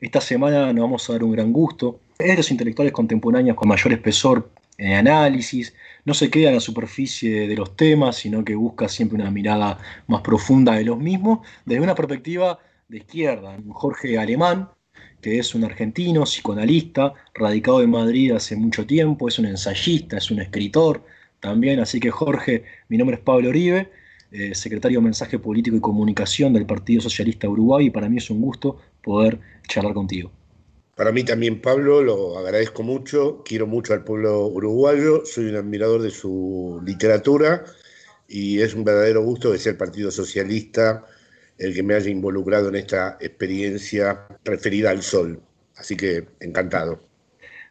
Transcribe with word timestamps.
Esta 0.00 0.20
semana 0.20 0.72
nos 0.74 0.82
vamos 0.82 1.08
a 1.08 1.14
dar 1.14 1.24
un 1.24 1.32
gran 1.32 1.52
gusto. 1.52 2.00
Es 2.18 2.28
de 2.28 2.36
los 2.36 2.50
intelectuales 2.50 2.92
contemporáneos 2.92 3.56
con 3.56 3.68
mayor 3.68 3.94
espesor 3.94 4.50
en 4.78 4.92
análisis, 4.92 5.74
no 6.04 6.12
se 6.12 6.30
queda 6.30 6.48
en 6.48 6.56
la 6.56 6.60
superficie 6.60 7.48
de 7.48 7.56
los 7.56 7.76
temas, 7.76 8.16
sino 8.16 8.44
que 8.44 8.54
busca 8.54 8.88
siempre 8.88 9.18
una 9.18 9.30
mirada 9.30 9.78
más 10.06 10.20
profunda 10.20 10.74
de 10.74 10.84
los 10.84 10.98
mismos, 10.98 11.46
desde 11.64 11.82
una 11.82 11.94
perspectiva 11.94 12.58
de 12.88 12.98
izquierda. 12.98 13.56
Jorge 13.70 14.18
Alemán, 14.18 14.68
que 15.22 15.38
es 15.38 15.54
un 15.54 15.64
argentino, 15.64 16.24
psicoanalista, 16.24 17.14
radicado 17.34 17.82
en 17.82 17.90
Madrid 17.90 18.32
hace 18.32 18.54
mucho 18.54 18.86
tiempo, 18.86 19.28
es 19.28 19.38
un 19.38 19.46
ensayista, 19.46 20.18
es 20.18 20.30
un 20.30 20.40
escritor 20.40 21.04
también. 21.40 21.80
Así 21.80 22.00
que 22.00 22.10
Jorge, 22.10 22.64
mi 22.88 22.98
nombre 22.98 23.16
es 23.16 23.22
Pablo 23.22 23.48
Oribe, 23.48 23.90
eh, 24.36 24.54
secretario 24.54 24.98
de 24.98 25.04
Mensaje 25.04 25.38
Político 25.38 25.76
y 25.76 25.80
Comunicación 25.80 26.52
del 26.52 26.66
Partido 26.66 27.00
Socialista 27.00 27.48
Uruguay, 27.48 27.86
y 27.86 27.90
para 27.90 28.08
mí 28.08 28.18
es 28.18 28.28
un 28.30 28.40
gusto 28.40 28.78
poder 29.02 29.40
charlar 29.66 29.94
contigo. 29.94 30.30
Para 30.94 31.12
mí 31.12 31.24
también, 31.24 31.60
Pablo, 31.60 32.02
lo 32.02 32.38
agradezco 32.38 32.82
mucho, 32.82 33.42
quiero 33.44 33.66
mucho 33.66 33.92
al 33.94 34.04
pueblo 34.04 34.46
uruguayo, 34.46 35.22
soy 35.24 35.46
un 35.46 35.56
admirador 35.56 36.02
de 36.02 36.10
su 36.10 36.80
literatura 36.84 37.64
y 38.28 38.60
es 38.60 38.74
un 38.74 38.84
verdadero 38.84 39.22
gusto 39.22 39.52
que 39.52 39.58
sea 39.58 39.72
el 39.72 39.78
Partido 39.78 40.10
Socialista 40.10 41.04
el 41.58 41.74
que 41.74 41.82
me 41.82 41.94
haya 41.94 42.10
involucrado 42.10 42.68
en 42.68 42.76
esta 42.76 43.16
experiencia 43.20 44.26
referida 44.44 44.90
al 44.90 45.02
sol. 45.02 45.40
Así 45.76 45.96
que 45.96 46.26
encantado. 46.40 47.00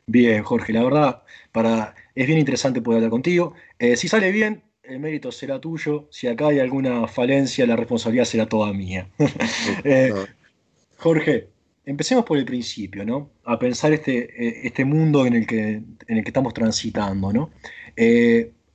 Bien, 0.07 0.43
Jorge, 0.43 0.73
la 0.73 0.83
verdad, 0.83 1.23
para, 1.51 1.95
es 2.13 2.27
bien 2.27 2.39
interesante 2.39 2.81
poder 2.81 2.97
hablar 2.97 3.11
contigo. 3.11 3.53
Eh, 3.79 3.95
si 3.95 4.07
sale 4.07 4.31
bien, 4.31 4.61
el 4.87 4.99
mérito 4.99 5.31
será 5.31 5.59
tuyo. 5.59 6.07
Si 6.11 6.27
acá 6.27 6.47
hay 6.47 6.59
alguna 6.59 7.07
falencia, 7.07 7.65
la 7.65 7.75
responsabilidad 7.75 8.25
será 8.25 8.45
toda 8.47 8.73
mía. 8.73 9.07
Eh, 9.83 10.13
Jorge, 10.97 11.49
empecemos 11.85 12.25
por 12.25 12.37
el 12.37 12.45
principio, 12.45 13.05
¿no? 13.05 13.29
A 13.43 13.59
pensar 13.59 13.93
este, 13.93 14.17
eh, 14.23 14.61
este 14.63 14.85
mundo 14.85 15.25
en 15.25 15.33
el, 15.33 15.45
que, 15.47 15.69
en 16.07 16.17
el 16.17 16.23
que 16.23 16.29
estamos 16.29 16.53
transitando, 16.53 17.31
¿no? 17.31 17.51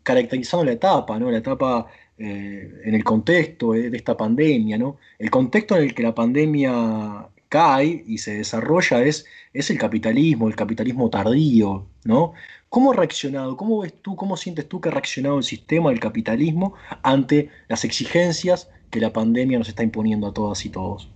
caracterizando 0.03 0.65
la 0.65 0.73
etapa, 0.73 1.19
¿no? 1.19 1.31
La 1.31 1.39
etapa 1.39 1.87
eh, 2.23 2.83
en 2.85 2.95
el 2.95 3.03
contexto 3.03 3.73
de 3.73 3.97
esta 3.97 4.15
pandemia, 4.15 4.77
¿no? 4.77 4.99
El 5.19 5.31
contexto 5.31 5.75
en 5.77 5.85
el 5.85 5.95
que 5.95 6.03
la 6.03 6.15
pandemia 6.15 7.27
cae 7.51 8.05
y 8.07 8.19
se 8.19 8.39
desarrolla 8.39 9.03
es, 9.03 9.27
es 9.53 9.69
el 9.69 9.79
capitalismo, 9.79 10.49
el 10.49 10.57
capitalismo 10.57 11.11
tardío, 11.11 11.87
¿no? 12.05 12.33
¿Cómo 12.71 12.93
ha 12.93 12.95
reaccionado, 12.95 13.57
cómo 13.57 13.81
ves 13.81 13.93
tú, 14.01 14.17
cómo 14.17 14.37
sientes 14.37 14.69
tú 14.69 14.81
que 14.81 14.89
ha 14.89 14.93
reaccionado 14.93 15.37
el 15.37 15.45
sistema 15.45 15.91
del 15.91 16.01
capitalismo 16.01 16.75
ante 17.03 17.51
las 17.69 17.85
exigencias 17.85 18.71
que 18.91 19.01
la 19.01 19.13
pandemia 19.13 19.59
nos 19.59 19.69
está 19.69 19.83
imponiendo 19.83 20.29
a 20.29 20.33
todas 20.33 20.65
y 20.65 20.71
todos? 20.71 21.11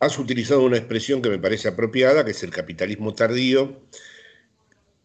Has 0.00 0.18
utilizado 0.18 0.64
una 0.64 0.76
expresión 0.76 1.22
que 1.22 1.30
me 1.30 1.38
parece 1.38 1.68
apropiada, 1.68 2.24
que 2.24 2.32
es 2.32 2.42
el 2.42 2.50
capitalismo 2.50 3.14
tardío, 3.14 3.80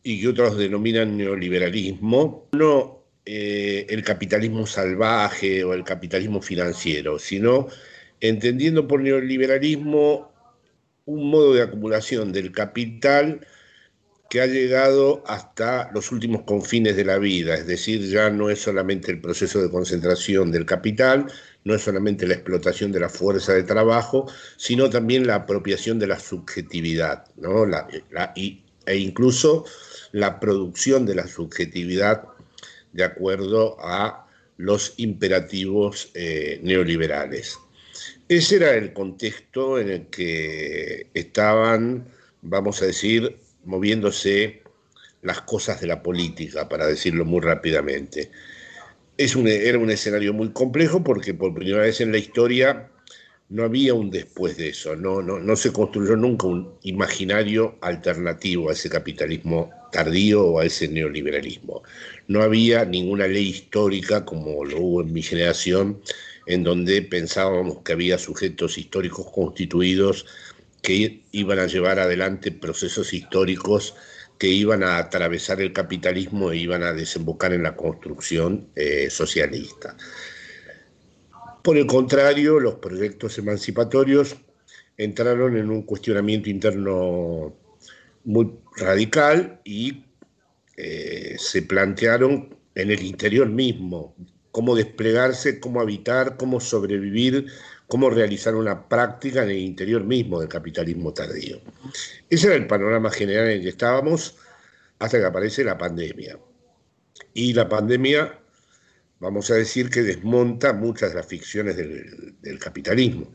y 0.04 0.20
que 0.20 0.28
otros 0.30 0.58
denominan 0.58 1.16
neoliberalismo. 1.16 2.48
No 2.54 3.04
eh, 3.26 3.86
el 3.90 4.04
capitalismo 4.04 4.66
salvaje 4.66 5.64
o 5.64 5.76
el 5.76 5.84
capitalismo 5.84 6.42
financiero, 6.42 7.20
sino 7.20 7.68
entendiendo 8.20 8.88
por 8.88 9.02
neoliberalismo 9.02 10.31
un 11.12 11.30
modo 11.30 11.54
de 11.54 11.64
acumulación 11.64 12.32
del 12.32 12.52
capital 12.52 13.46
que 14.30 14.40
ha 14.40 14.48
llegado 14.48 15.24
hasta 15.28 15.92
los 15.94 16.10
últimos 16.12 16.44
confines 16.44 16.96
de 16.96 17.04
la 17.04 17.18
vida, 17.18 17.56
es 17.56 17.68
decir, 17.68 18.10
ya 18.10 18.30
no 18.30 18.50
es 18.50 18.62
solamente 18.62 19.12
el 19.12 19.20
proceso 19.20 19.62
de 19.62 19.70
concentración 19.70 20.52
del 20.54 20.66
capital, 20.66 21.28
no 21.66 21.76
es 21.76 21.82
solamente 21.82 22.26
la 22.26 22.36
explotación 22.36 22.94
de 22.94 23.02
la 23.02 23.10
fuerza 23.10 23.54
de 23.54 23.64
trabajo, 23.64 24.32
sino 24.56 24.90
también 24.90 25.28
la 25.28 25.36
apropiación 25.36 26.00
de 26.00 26.08
la 26.08 26.18
subjetividad, 26.18 27.26
¿no? 27.36 27.66
e 28.86 28.96
incluso 28.96 29.66
la 30.14 30.40
producción 30.40 31.06
de 31.06 31.16
la 31.16 31.28
subjetividad 31.28 32.24
de 32.94 33.04
acuerdo 33.04 33.78
a 33.82 34.28
los 34.56 34.94
imperativos 34.98 36.10
eh, 36.14 36.60
neoliberales. 36.64 37.58
Ese 38.32 38.56
era 38.56 38.76
el 38.76 38.94
contexto 38.94 39.78
en 39.78 39.90
el 39.90 40.06
que 40.06 41.08
estaban, 41.14 42.08
vamos 42.42 42.82
a 42.82 42.86
decir, 42.86 43.36
moviéndose 43.66 44.62
las 45.22 45.42
cosas 45.42 45.82
de 45.82 45.88
la 45.88 46.02
política, 46.02 46.70
para 46.70 46.88
decirlo 46.88 47.26
muy 47.26 47.42
rápidamente. 47.42 48.32
Es 49.18 49.36
un, 49.36 49.50
era 49.50 49.78
un 49.78 49.92
escenario 49.92 50.32
muy 50.32 50.52
complejo 50.52 51.04
porque 51.04 51.34
por 51.34 51.54
primera 51.54 51.82
vez 51.82 52.00
en 52.00 52.14
la 52.14 52.20
historia 52.20 52.90
no 53.50 53.66
había 53.66 53.94
un 53.94 54.10
después 54.10 54.56
de 54.56 54.70
eso, 54.70 54.96
no, 54.96 55.22
no, 55.22 55.38
no 55.38 55.56
se 55.58 55.74
construyó 55.74 56.16
nunca 56.16 56.48
un 56.48 56.74
imaginario 56.84 57.78
alternativo 57.82 58.70
a 58.70 58.74
ese 58.74 58.90
capitalismo 58.90 59.72
tardío 59.92 60.46
o 60.46 60.60
a 60.62 60.66
ese 60.66 60.88
neoliberalismo. 60.88 61.84
No 62.30 62.42
había 62.44 62.86
ninguna 62.86 63.28
ley 63.28 63.50
histórica 63.50 64.24
como 64.24 64.64
lo 64.64 64.80
hubo 64.80 65.02
en 65.02 65.12
mi 65.12 65.22
generación, 65.22 66.02
en 66.52 66.64
donde 66.64 67.02
pensábamos 67.02 67.80
que 67.80 67.94
había 67.94 68.18
sujetos 68.18 68.78
históricos 68.78 69.28
constituidos 69.34 70.26
que 70.82 71.22
iban 71.32 71.60
a 71.60 71.68
llevar 71.68 72.00
adelante 72.00 72.52
procesos 72.52 73.14
históricos 73.14 73.96
que 74.38 74.48
iban 74.48 74.84
a 74.84 74.98
atravesar 74.98 75.62
el 75.62 75.72
capitalismo 75.72 76.52
e 76.52 76.58
iban 76.58 76.84
a 76.84 76.92
desembocar 76.92 77.54
en 77.54 77.64
la 77.64 77.76
construcción 77.76 78.68
eh, 78.76 79.10
socialista. 79.10 79.96
Por 81.64 81.78
el 81.78 81.86
contrario, 81.86 82.60
los 82.60 82.76
proyectos 82.76 83.38
emancipatorios 83.38 84.36
entraron 84.98 85.56
en 85.56 85.70
un 85.70 85.84
cuestionamiento 85.84 86.50
interno 86.50 87.56
muy 88.26 88.52
radical 88.76 89.62
y 89.64 90.04
eh, 90.76 91.36
se 91.38 91.62
plantearon 91.62 92.58
en 92.76 92.92
el 92.92 93.04
interior 93.04 93.48
mismo 93.48 94.16
cómo 94.52 94.76
desplegarse, 94.76 95.60
cómo 95.60 95.82
habitar, 95.82 96.38
cómo 96.38 96.60
sobrevivir, 96.60 97.48
cómo 97.88 98.10
realizar 98.10 98.56
una 98.56 98.88
práctica 98.88 99.44
en 99.44 99.50
el 99.50 99.58
interior 99.58 100.04
mismo 100.04 100.40
del 100.40 100.50
capitalismo 100.50 101.14
tardío. 101.14 101.60
Ese 102.30 102.48
era 102.48 102.56
el 102.56 102.68
panorama 102.68 103.12
general 103.12 103.48
en 103.48 103.58
el 103.58 103.62
que 103.64 103.70
estábamos 103.70 104.38
hasta 105.00 105.20
que 105.20 105.26
aparece 105.26 105.64
la 105.64 105.78
pandemia. 105.78 106.38
Y 107.34 107.54
la 107.54 107.68
pandemia 107.68 108.40
vamos 109.22 109.52
a 109.52 109.56
decir 109.56 109.90
que 109.90 110.02
desmonta 110.02 110.74
muchas 110.74 111.10
de 111.10 111.16
las 111.16 111.28
ficciones 111.28 111.78
del, 111.78 112.60
capitalismo, 112.60 113.32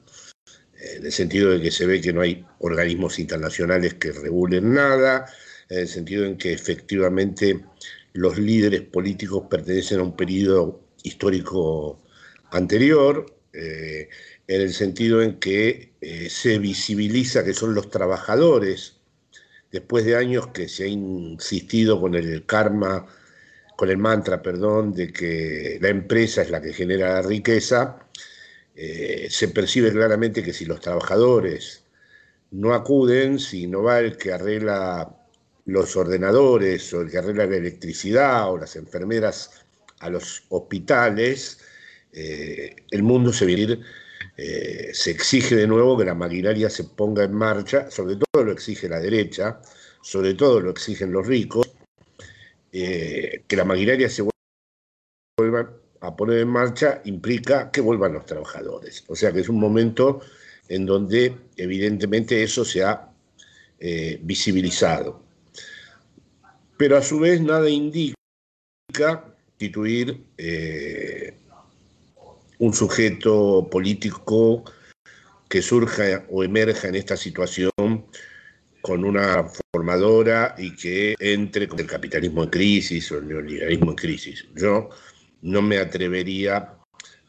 en 0.78 1.06
el 1.06 1.12
sentido 1.12 1.50
de 1.52 1.62
que 1.62 1.70
se 1.70 1.86
ve 1.86 2.00
que 2.00 2.12
no 2.12 2.20
hay 2.20 2.44
organismos 2.58 3.18
internacionales 3.18 3.94
que 3.94 4.12
regulen 4.12 4.74
nada, 4.74 5.26
en 5.68 5.78
el 5.80 5.88
sentido 5.88 6.24
en 6.24 6.36
que 6.36 6.52
efectivamente 6.52 7.64
los 8.12 8.38
líderes 8.38 8.82
políticos 8.82 9.44
pertenecen 9.48 10.00
a 10.00 10.02
un 10.02 10.16
periodo 10.16 10.85
histórico 11.06 12.02
anterior, 12.50 13.26
eh, 13.52 14.08
en 14.46 14.60
el 14.60 14.72
sentido 14.72 15.22
en 15.22 15.38
que 15.38 15.94
eh, 16.00 16.28
se 16.30 16.58
visibiliza 16.58 17.44
que 17.44 17.54
son 17.54 17.74
los 17.74 17.90
trabajadores, 17.90 18.96
después 19.72 20.04
de 20.04 20.16
años 20.16 20.48
que 20.48 20.68
se 20.68 20.84
ha 20.84 20.88
insistido 20.88 22.00
con 22.00 22.14
el 22.14 22.44
karma 22.46 23.06
con 23.76 23.90
el 23.90 23.98
mantra, 23.98 24.42
perdón, 24.42 24.94
de 24.94 25.12
que 25.12 25.78
la 25.82 25.88
empresa 25.90 26.42
es 26.42 26.50
la 26.50 26.62
que 26.62 26.72
genera 26.72 27.14
la 27.14 27.22
riqueza, 27.22 27.98
eh, 28.74 29.28
se 29.30 29.48
percibe 29.48 29.92
claramente 29.92 30.42
que 30.42 30.54
si 30.54 30.64
los 30.64 30.80
trabajadores 30.80 31.84
no 32.50 32.74
acuden, 32.74 33.38
si 33.38 33.66
no 33.66 33.82
va 33.82 34.00
el 34.00 34.16
que 34.16 34.32
arregla 34.32 35.14
los 35.66 35.96
ordenadores 35.96 36.92
o 36.94 37.02
el 37.02 37.10
que 37.10 37.18
arregla 37.18 37.46
la 37.46 37.56
electricidad 37.56 38.50
o 38.50 38.58
las 38.58 38.76
enfermeras 38.76 39.65
a 40.00 40.10
los 40.10 40.44
hospitales, 40.48 41.60
eh, 42.12 42.74
el 42.90 43.02
mundo 43.02 43.32
se 43.32 43.46
eh, 44.38 44.90
se 44.92 45.10
exige 45.10 45.54
de 45.54 45.66
nuevo 45.66 45.96
que 45.98 46.04
la 46.04 46.14
maquinaria 46.14 46.70
se 46.70 46.84
ponga 46.84 47.24
en 47.24 47.34
marcha, 47.34 47.90
sobre 47.90 48.16
todo 48.16 48.44
lo 48.44 48.52
exige 48.52 48.88
la 48.88 49.00
derecha, 49.00 49.60
sobre 50.02 50.34
todo 50.34 50.60
lo 50.60 50.70
exigen 50.70 51.12
los 51.12 51.26
ricos, 51.26 51.70
eh, 52.72 53.44
que 53.46 53.56
la 53.56 53.64
maquinaria 53.64 54.08
se 54.08 54.26
vuelva 55.38 55.70
a 56.00 56.16
poner 56.16 56.38
en 56.38 56.48
marcha 56.48 57.00
implica 57.04 57.70
que 57.70 57.80
vuelvan 57.80 58.14
los 58.14 58.26
trabajadores. 58.26 59.04
O 59.08 59.16
sea 59.16 59.32
que 59.32 59.40
es 59.40 59.48
un 59.48 59.60
momento 59.60 60.20
en 60.68 60.86
donde 60.86 61.36
evidentemente 61.56 62.42
eso 62.42 62.64
se 62.64 62.82
ha 62.82 63.10
visibilizado. 64.22 65.22
Pero 66.78 66.96
a 66.96 67.02
su 67.02 67.20
vez 67.20 67.40
nada 67.42 67.68
indica 67.68 69.35
constituir 69.56 70.22
eh, 70.36 71.34
un 72.58 72.74
sujeto 72.74 73.68
político 73.70 74.64
que 75.48 75.62
surja 75.62 76.24
o 76.30 76.44
emerja 76.44 76.88
en 76.88 76.96
esta 76.96 77.16
situación 77.16 77.70
con 78.82 79.04
una 79.04 79.48
formadora 79.72 80.54
y 80.58 80.76
que 80.76 81.14
entre 81.18 81.68
con 81.68 81.80
el 81.80 81.86
capitalismo 81.86 82.44
en 82.44 82.50
crisis 82.50 83.10
o 83.12 83.18
el 83.18 83.28
neoliberalismo 83.28 83.90
en 83.90 83.96
crisis. 83.96 84.46
Yo 84.54 84.90
no 85.42 85.62
me 85.62 85.78
atrevería 85.78 86.74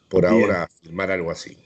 por 0.08 0.26
ahora 0.26 0.62
a 0.62 0.64
afirmar 0.64 1.10
algo 1.10 1.30
así. 1.30 1.56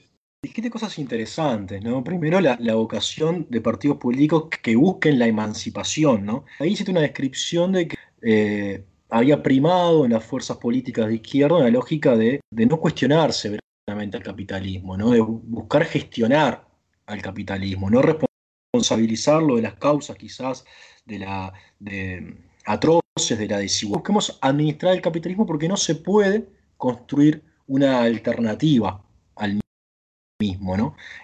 dijiste 0.41 0.69
cosas 0.69 0.97
interesantes, 0.97 1.81
¿no? 1.83 2.03
Primero 2.03 2.39
la, 2.39 2.57
vocación 2.73 3.47
de 3.49 3.61
partidos 3.61 3.97
políticos 3.97 4.49
que 4.61 4.75
busquen 4.75 5.19
la 5.19 5.27
emancipación, 5.27 6.25
¿no? 6.25 6.45
Ahí 6.59 6.71
hiciste 6.71 6.91
una 6.91 7.01
descripción 7.01 7.73
de 7.73 7.87
que 7.87 7.97
eh, 8.21 8.83
había 9.13 9.43
primado 9.43 10.05
en 10.05 10.13
las 10.13 10.25
fuerzas 10.25 10.57
políticas 10.57 11.07
de 11.07 11.15
izquierda 11.15 11.57
una 11.57 11.69
lógica 11.69 12.17
de, 12.17 12.41
no 12.49 12.79
cuestionarse 12.79 13.59
verdaderamente 13.85 14.17
al 14.17 14.23
capitalismo, 14.23 14.97
¿no? 14.97 15.11
De 15.11 15.19
buscar 15.19 15.85
gestionar 15.85 16.67
al 17.05 17.21
capitalismo, 17.21 17.91
no 17.91 18.01
responsabilizarlo 18.01 19.57
de 19.57 19.61
las 19.61 19.75
causas 19.75 20.17
quizás 20.17 20.65
de 21.05 21.19
la 21.19 21.53
de 21.77 22.37
atroces 22.65 23.37
de 23.37 23.47
la 23.47 23.59
desigualdad. 23.59 23.99
Busquemos 23.99 24.39
administrar 24.41 24.95
el 24.95 25.01
capitalismo 25.01 25.45
porque 25.45 25.67
no 25.67 25.77
se 25.77 25.93
puede 25.93 26.47
construir 26.77 27.43
una 27.67 28.01
alternativa 28.01 28.99
al 28.99 29.02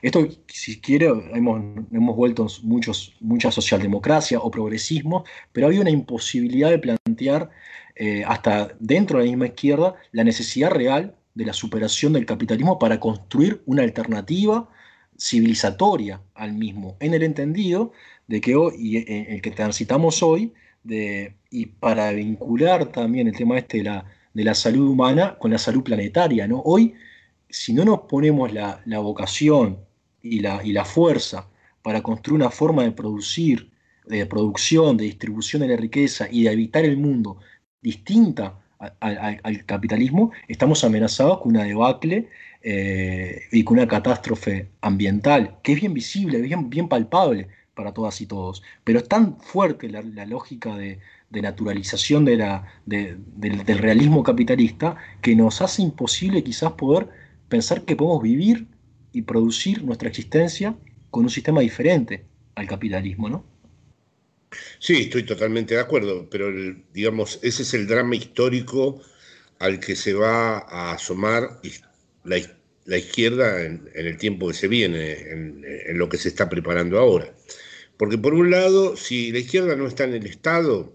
Esto, 0.02 0.28
si 0.48 0.80
quiere, 0.80 1.08
hemos, 1.34 1.62
hemos 1.92 2.16
vuelto 2.16 2.48
muchos, 2.64 3.16
mucha 3.20 3.52
socialdemocracia 3.52 4.40
o 4.40 4.50
progresismo, 4.52 5.24
pero 5.52 5.68
había 5.68 5.82
una 5.82 5.90
imposibilidad 5.90 6.70
de 6.70 6.80
plantear 6.80 7.50
eh, 7.96 8.24
hasta 8.26 8.70
dentro 8.80 9.20
de 9.20 9.26
la 9.26 9.32
misma 9.32 9.48
izquierda 9.48 9.96
la 10.12 10.24
necesidad 10.24 10.72
real 10.72 11.16
de 11.36 11.46
la 11.46 11.54
superación 11.54 12.14
del 12.14 12.26
capitalismo 12.26 12.80
para 12.80 13.00
construir 13.00 13.62
una 13.66 13.84
alternativa 13.84 14.70
civilizatoria 15.18 16.22
al 16.34 16.54
mismo, 16.54 16.96
en 17.00 17.14
el 17.14 17.24
entendido 17.24 17.92
de 18.28 18.42
que 18.42 18.56
hoy, 18.56 18.74
y 18.78 18.98
eh, 18.98 19.28
el 19.30 19.42
que 19.42 19.52
transitamos 19.52 20.24
hoy, 20.24 20.54
de, 20.84 21.36
y 21.52 21.66
para 21.66 22.12
vincular 22.12 22.86
también 22.86 23.28
el 23.28 23.36
tema 23.36 23.58
este 23.58 23.80
de 23.80 23.84
la, 23.84 24.06
de 24.34 24.44
la 24.44 24.56
salud 24.56 24.88
humana 24.90 25.38
con 25.40 25.52
la 25.52 25.58
salud 25.58 25.84
planetaria, 25.84 26.48
¿no? 26.48 26.62
Hoy 26.62 26.94
si 27.50 27.74
no 27.74 27.84
nos 27.86 28.02
ponemos 28.02 28.54
la, 28.54 28.82
vocación 29.00 29.80
y 30.22 30.40
la, 30.40 30.62
y 30.64 30.72
la, 30.72 30.86
fuerza 30.86 31.50
para 31.82 32.02
construir 32.04 32.42
una 32.42 32.52
forma 32.52 32.84
de 32.84 32.92
producir, 32.92 33.72
de 34.06 34.26
producción, 34.26 34.98
de 34.98 35.06
distribución 35.06 35.62
de 35.62 35.70
la 35.70 35.78
riqueza 35.78 36.28
y 36.30 36.44
de 36.44 36.50
habitar 36.50 36.86
el 36.86 36.98
mundo 36.98 37.38
distinta 37.82 38.60
al 39.02 39.66
capitalismo, 39.66 40.32
estamos 40.48 40.84
amenazados 40.86 41.40
con 41.40 41.52
una 41.52 41.66
debacle 41.66 42.30
eh, 42.62 43.42
y 43.52 43.64
con 43.64 43.78
una 43.78 43.88
catástrofe 43.88 44.70
ambiental, 44.82 45.58
que 45.64 45.74
es 45.74 45.82
bien 45.82 45.94
visible, 45.94 46.42
bien, 46.42 46.70
bien 46.70 46.88
palpable 46.88 47.50
para 47.74 47.94
todas 47.94 48.22
y 48.22 48.26
todos. 48.26 48.64
Pero 48.84 49.00
es 49.00 49.08
tan 49.08 49.38
fuerte 49.38 49.90
la, 49.90 50.26
lógica 50.26 50.78
de, 50.78 51.00
naturalización 51.30 52.24
de 52.24 52.38
la, 52.38 52.66
del, 52.86 53.24
del 53.36 53.78
realismo 53.78 54.24
capitalista 54.24 54.96
que 55.22 55.36
nos 55.36 55.62
hace 55.62 55.82
imposible 55.82 56.44
quizás 56.44 56.72
poder 56.74 57.10
pensar 57.50 57.84
que 57.84 57.96
podemos 57.96 58.24
vivir 58.24 58.68
y 59.12 59.24
producir 59.24 59.84
nuestra 59.84 60.08
existencia 60.08 60.76
con 61.10 61.24
un 61.24 61.30
sistema 61.30 61.62
diferente 61.62 62.26
al 62.56 62.68
capitalismo, 62.68 63.30
¿no? 63.30 63.46
Sí, 64.80 65.02
estoy 65.02 65.24
totalmente 65.24 65.76
de 65.76 65.82
acuerdo, 65.82 66.30
pero 66.30 66.52
digamos, 66.94 67.40
ese 67.44 67.64
es 67.64 67.74
el 67.74 67.88
drama 67.88 68.16
histórico 68.16 69.02
al 69.60 69.80
que 69.80 69.96
se 69.96 70.14
va 70.14 70.60
a 70.60 70.94
asomar 70.94 71.60
la, 72.24 72.98
izquierda 72.98 73.64
en, 73.64 73.90
el 73.94 74.18
tiempo 74.18 74.48
que 74.48 74.54
se 74.54 74.68
viene, 74.68 75.12
en, 75.12 75.98
lo 75.98 76.10
que 76.10 76.18
se 76.18 76.30
está 76.30 76.50
preparando 76.50 76.98
ahora. 76.98 77.34
Porque 77.98 78.18
por 78.18 78.34
un 78.34 78.50
lado, 78.50 78.96
si 78.96 79.32
la 79.32 79.40
izquierda 79.40 79.76
no 79.76 79.86
está 79.88 80.06
en 80.06 80.14
el 80.14 80.26
Estado, 80.26 80.94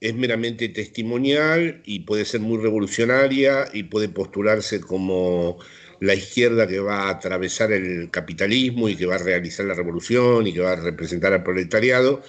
es 0.00 0.14
meramente 0.14 0.68
testimonial 0.68 1.82
y 1.84 2.00
puede 2.00 2.24
ser 2.24 2.40
muy 2.40 2.58
revolucionaria 2.58 3.68
y 3.72 3.84
puede 3.84 4.08
postularse 4.08 4.80
como 4.80 5.58
la 6.00 6.14
izquierda 6.14 6.66
que 6.66 6.78
va 6.78 7.04
a 7.04 7.10
atravesar 7.10 7.72
el 7.72 8.10
capitalismo 8.10 8.88
y 8.88 8.96
que 8.96 9.06
va 9.06 9.16
a 9.16 9.18
realizar 9.18 9.66
la 9.66 9.74
revolución 9.74 10.46
y 10.46 10.52
que 10.52 10.60
va 10.60 10.72
a 10.72 10.76
representar 10.76 11.32
al 11.32 11.42
proletariado, 11.42 12.22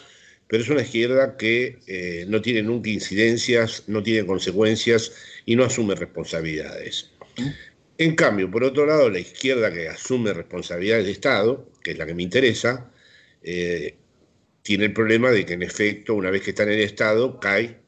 pero 0.48 0.64
es 0.64 0.70
una 0.70 0.82
izquierda 0.82 1.38
que 1.38 1.78
eh, 1.86 2.26
no 2.28 2.42
tiene 2.42 2.64
nunca 2.64 2.90
incidencias, 2.90 3.84
no 3.88 4.02
tiene 4.02 4.26
consecuencias 4.26 5.12
y 5.46 5.56
no 5.56 5.66
asume 5.66 5.94
responsabilidades. 5.94 7.12
En 8.00 8.16
cambio, 8.16 8.50
por 8.50 8.64
otro 8.64 8.88
lado, 8.88 9.10
la 9.10 9.20
izquierda 9.20 9.72
que 9.72 9.88
asume 9.88 10.34
responsabilidades 10.34 11.06
de 11.06 11.12
Estado, 11.12 11.70
que 11.84 11.92
es 11.92 11.98
la 11.98 12.08
que 12.08 12.16
me 12.16 12.24
interesa, 12.24 12.90
eh, 13.44 13.96
tiene 14.62 14.86
el 14.86 14.94
problema 14.94 15.32
de 15.32 15.46
que 15.46 15.54
en 15.54 15.64
efecto, 15.64 16.16
una 16.16 16.30
vez 16.30 16.42
que 16.42 16.52
está 16.52 16.64
en 16.64 16.70
el 16.70 16.82
Estado, 16.82 17.40
cae 17.40 17.80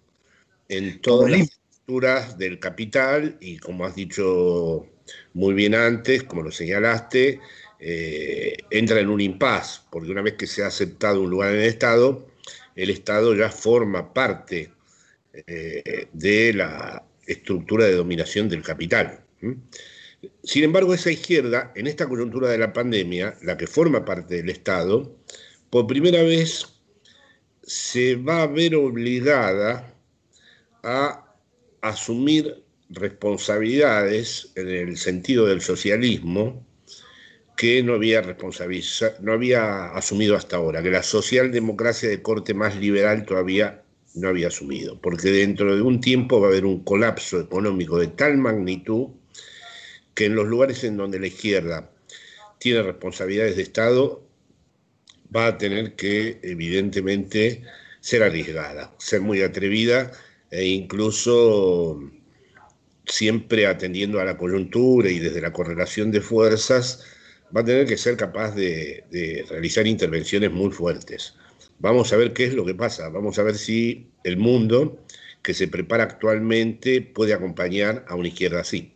en 0.70 1.02
todas 1.02 1.32
las 1.32 1.42
estructuras 1.42 2.38
del 2.38 2.60
capital 2.60 3.38
y 3.40 3.58
como 3.58 3.86
has 3.86 3.96
dicho 3.96 4.88
muy 5.34 5.54
bien 5.54 5.76
antes, 5.76 6.24
como 6.24 6.44
lo 6.44 6.52
señalaste, 6.52 7.40
eh, 7.80 8.56
entra 8.70 9.00
en 9.00 9.10
un 9.10 9.20
impas, 9.20 9.86
porque 9.92 10.12
una 10.12 10.22
vez 10.22 10.36
que 10.36 10.48
se 10.48 10.64
ha 10.64 10.68
aceptado 10.68 11.22
un 11.22 11.30
lugar 11.30 11.52
en 11.54 11.62
el 11.62 11.68
Estado, 11.68 12.28
el 12.76 12.90
Estado 12.90 13.36
ya 13.36 13.50
forma 13.50 14.14
parte 14.14 14.72
eh, 15.34 16.08
de 16.14 16.54
la 16.54 17.04
estructura 17.26 17.86
de 17.86 17.96
dominación 17.96 18.50
del 18.50 18.62
capital. 18.62 19.22
Sin 20.44 20.64
embargo, 20.64 20.94
esa 20.94 21.12
izquierda, 21.12 21.72
en 21.76 21.88
esta 21.88 22.08
coyuntura 22.08 22.50
de 22.50 22.58
la 22.58 22.74
pandemia, 22.74 23.36
la 23.42 23.58
que 23.58 23.68
forma 23.68 24.06
parte 24.06 24.36
del 24.36 24.50
Estado, 24.50 25.18
por 25.72 25.88
primera 25.88 26.22
vez 26.22 26.68
se 27.64 28.16
va 28.18 28.44
a 28.44 28.48
ver 28.48 28.76
obligada 28.76 29.96
a 30.84 31.26
asumir 31.82 32.64
responsabilidades 32.90 34.52
en 34.56 34.68
el 34.68 34.98
sentido 34.98 35.48
del 35.48 35.62
socialismo 35.62 36.68
que 37.56 37.82
no 37.84 37.94
había, 37.94 38.22
no 39.22 39.34
había 39.34 39.86
asumido 39.94 40.36
hasta 40.36 40.58
ahora, 40.58 40.84
que 40.84 40.92
la 40.92 41.04
socialdemocracia 41.04 42.10
de 42.10 42.22
corte 42.22 42.54
más 42.54 42.76
liberal 42.76 43.26
todavía 43.26 43.82
no 44.16 44.28
había 44.28 44.48
asumido, 44.48 45.00
porque 45.00 45.30
dentro 45.30 45.74
de 45.74 45.82
un 45.82 46.02
tiempo 46.02 46.42
va 46.42 46.48
a 46.48 46.50
haber 46.50 46.66
un 46.66 46.84
colapso 46.84 47.40
económico 47.40 47.98
de 47.98 48.08
tal 48.08 48.38
magnitud 48.38 49.08
que 50.16 50.26
en 50.26 50.36
los 50.36 50.48
lugares 50.48 50.84
en 50.84 50.98
donde 50.98 51.20
la 51.20 51.28
izquierda 51.28 51.90
tiene 52.58 52.82
responsabilidades 52.82 53.56
de 53.56 53.64
Estado, 53.64 54.31
va 55.36 55.48
a 55.48 55.58
tener 55.58 55.96
que, 55.96 56.40
evidentemente, 56.44 57.64
ser 58.00 58.24
arriesgada, 58.24 58.94
ser 58.98 59.22
muy 59.22 59.42
atrevida 59.42 60.12
e 60.50 60.66
incluso 60.66 62.00
siempre 63.06 63.68
atendiendo 63.68 64.20
a 64.20 64.26
la 64.26 64.38
coyuntura 64.38 65.10
y 65.10 65.20
desde 65.20 65.42
la 65.42 65.54
correlación 65.54 66.12
de 66.12 66.22
fuerzas, 66.22 67.06
va 67.56 67.62
a 67.62 67.66
tener 67.66 67.86
que 67.86 67.98
ser 67.98 68.18
capaz 68.18 68.56
de, 68.56 69.46
realizar 69.50 69.88
intervenciones 69.88 70.52
muy 70.52 70.72
fuertes. 70.72 71.36
Vamos 71.80 72.14
a 72.14 72.18
ver 72.18 72.34
qué 72.34 72.46
es 72.46 72.54
lo 72.54 72.66
que 72.66 72.76
pasa, 72.76 73.10
vamos 73.10 73.40
a 73.40 73.44
ver 73.44 73.56
si 73.56 74.12
el 74.24 74.38
mundo 74.38 75.04
que 75.42 75.54
se 75.54 75.68
prepara 75.68 76.04
actualmente 76.04 77.02
puede 77.02 77.34
acompañar 77.34 78.06
a 78.08 78.16
una 78.16 78.28
izquierda 78.28 78.62
así. 78.62 78.94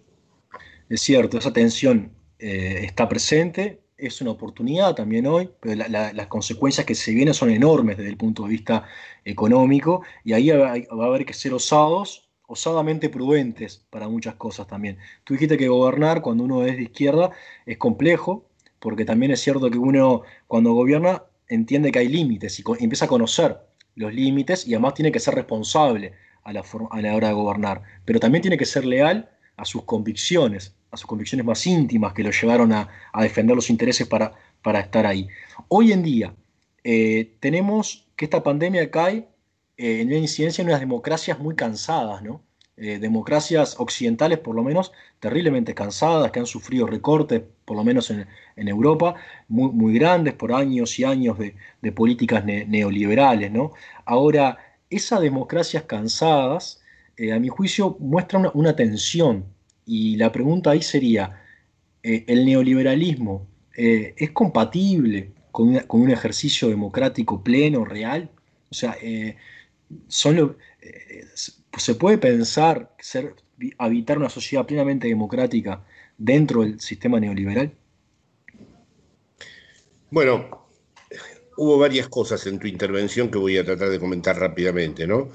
Es 0.89 1.01
cierto, 1.01 1.39
esa 1.39 1.51
tensión 1.51 2.11
eh, 2.37 2.81
está 2.83 3.09
presente, 3.09 3.81
es 3.97 4.21
una 4.21 4.31
oportunidad 4.31 4.93
también 4.95 5.25
hoy, 5.25 5.49
pero 5.59 5.87
las 5.87 6.27
consecuencias 6.27 6.85
que 6.85 6.95
se 6.95 7.11
vienen 7.13 7.33
son 7.33 7.49
enormes 7.49 7.97
desde 7.97 8.09
el 8.09 8.17
punto 8.17 8.43
de 8.43 8.49
vista 8.49 8.85
económico 9.23 10.03
y 10.23 10.33
ahí 10.33 10.49
va, 10.49 10.73
a 10.73 11.05
haber 11.05 11.25
que 11.25 11.33
ser 11.33 11.53
osados, 11.53 12.29
osadamente 12.47 13.09
prudentes 13.09 13.85
para 13.89 14.07
muchas 14.07 14.35
cosas 14.35 14.67
también. 14.67 14.97
Tú 15.23 15.33
dijiste 15.33 15.57
que 15.57 15.67
gobernar 15.67 16.21
cuando 16.21 16.43
uno 16.43 16.65
es 16.65 16.75
de 16.75 16.83
izquierda 16.83 17.31
es 17.65 17.77
complejo, 17.77 18.45
porque 18.79 19.05
también 19.05 19.31
es 19.31 19.41
cierto 19.41 19.71
que 19.71 19.77
uno 19.77 20.23
cuando 20.47 20.73
gobierna 20.73 21.23
entiende 21.47 21.91
que 21.91 21.99
hay 21.99 22.09
límites 22.09 22.59
y, 22.59 22.63
empieza 22.79 23.05
a 23.05 23.09
conocer 23.09 23.59
los 23.95 24.13
límites 24.13 24.67
y 24.67 24.73
además 24.73 24.93
tiene 24.93 25.11
que 25.11 25.19
ser 25.19 25.35
responsable 25.35 26.13
a 26.43 26.53
la, 26.53 26.63
hora 27.15 27.29
de 27.29 27.33
gobernar, 27.33 27.81
pero 28.03 28.19
también 28.19 28.41
tiene 28.41 28.57
que 28.57 28.65
ser 28.65 28.85
leal 28.85 29.29
a 29.57 29.65
sus 29.65 29.83
convicciones 29.83 30.75
a 30.95 30.97
sus 30.97 31.07
convicciones 31.07 31.45
más 31.45 31.67
íntimas 31.67 32.13
que 32.13 32.23
lo 32.23 32.31
llevaron 32.31 32.71
a, 32.71 32.89
defender 33.21 33.55
los 33.55 33.69
intereses 33.69 34.07
para, 34.07 34.33
estar 34.79 35.05
ahí. 35.05 35.27
Hoy 35.67 35.91
en 35.91 36.01
día 36.01 36.33
eh, 36.83 37.35
tenemos 37.39 38.07
que 38.15 38.25
esta 38.25 38.41
pandemia 38.41 38.89
cae 38.89 39.27
eh, 39.77 40.01
en 40.01 40.07
una 40.07 40.17
incidencia 40.17 40.61
en 40.61 40.69
unas 40.69 40.79
democracias 40.79 41.37
muy 41.37 41.55
cansadas, 41.55 42.23
¿no? 42.23 42.41
Eh, 42.77 42.99
democracias 42.99 43.79
occidentales 43.79 44.39
por 44.39 44.53
lo 44.53 44.61
menos 44.61 44.91
terriblemente 45.21 45.73
cansadas, 45.73 46.31
que 46.31 46.39
han 46.39 46.45
sufrido 46.45 46.85
recortes, 46.87 47.41
por 47.63 47.77
lo 47.77 47.85
menos 47.85 48.09
en, 48.09 48.27
Europa, 48.57 49.15
muy, 49.47 49.71
muy, 49.71 49.93
grandes 49.93 50.33
por 50.33 50.51
años 50.51 50.99
y 50.99 51.05
años 51.05 51.37
de, 51.39 51.91
políticas 51.93 52.43
neoliberales. 52.43 53.49
¿no? 53.51 53.71
Ahora, 54.03 54.57
esas 54.89 55.21
democracias 55.21 55.83
cansadas, 55.83 56.81
a 57.33 57.39
mi 57.39 57.47
juicio, 57.49 57.97
muestran 57.99 58.49
una 58.53 58.75
tensión 58.75 59.45
y 59.85 60.15
la 60.17 60.31
pregunta 60.31 60.71
ahí 60.71 60.81
sería, 60.81 61.41
eh, 62.03 62.23
¿el 62.27 62.45
neoliberalismo 62.45 63.47
eh, 63.75 64.13
es 64.17 64.31
compatible 64.31 65.31
con, 65.51 65.79
un 65.87 66.11
ejercicio 66.11 66.69
democrático 66.69 67.43
pleno, 67.43 67.85
real? 67.85 68.29
O 68.69 68.73
sea, 68.73 68.97
eh, 69.01 69.37
¿se 70.07 71.95
puede 71.95 72.17
pensar 72.17 72.95
habitar 73.77 74.17
una 74.17 74.29
sociedad 74.29 74.65
plenamente 74.65 75.07
democrática 75.07 75.83
dentro 76.17 76.61
del 76.61 76.79
sistema 76.79 77.19
neoliberal? 77.19 77.71
Bueno, 80.09 80.67
hubo 81.57 81.77
varias 81.77 82.07
cosas 82.07 82.45
en 82.47 82.59
tu 82.59 82.67
intervención 82.67 83.29
que 83.29 83.37
voy 83.37 83.57
a 83.57 83.65
tratar 83.65 83.89
de 83.89 83.99
comentar 83.99 84.37
rápidamente, 84.37 85.05
¿no? 85.05 85.29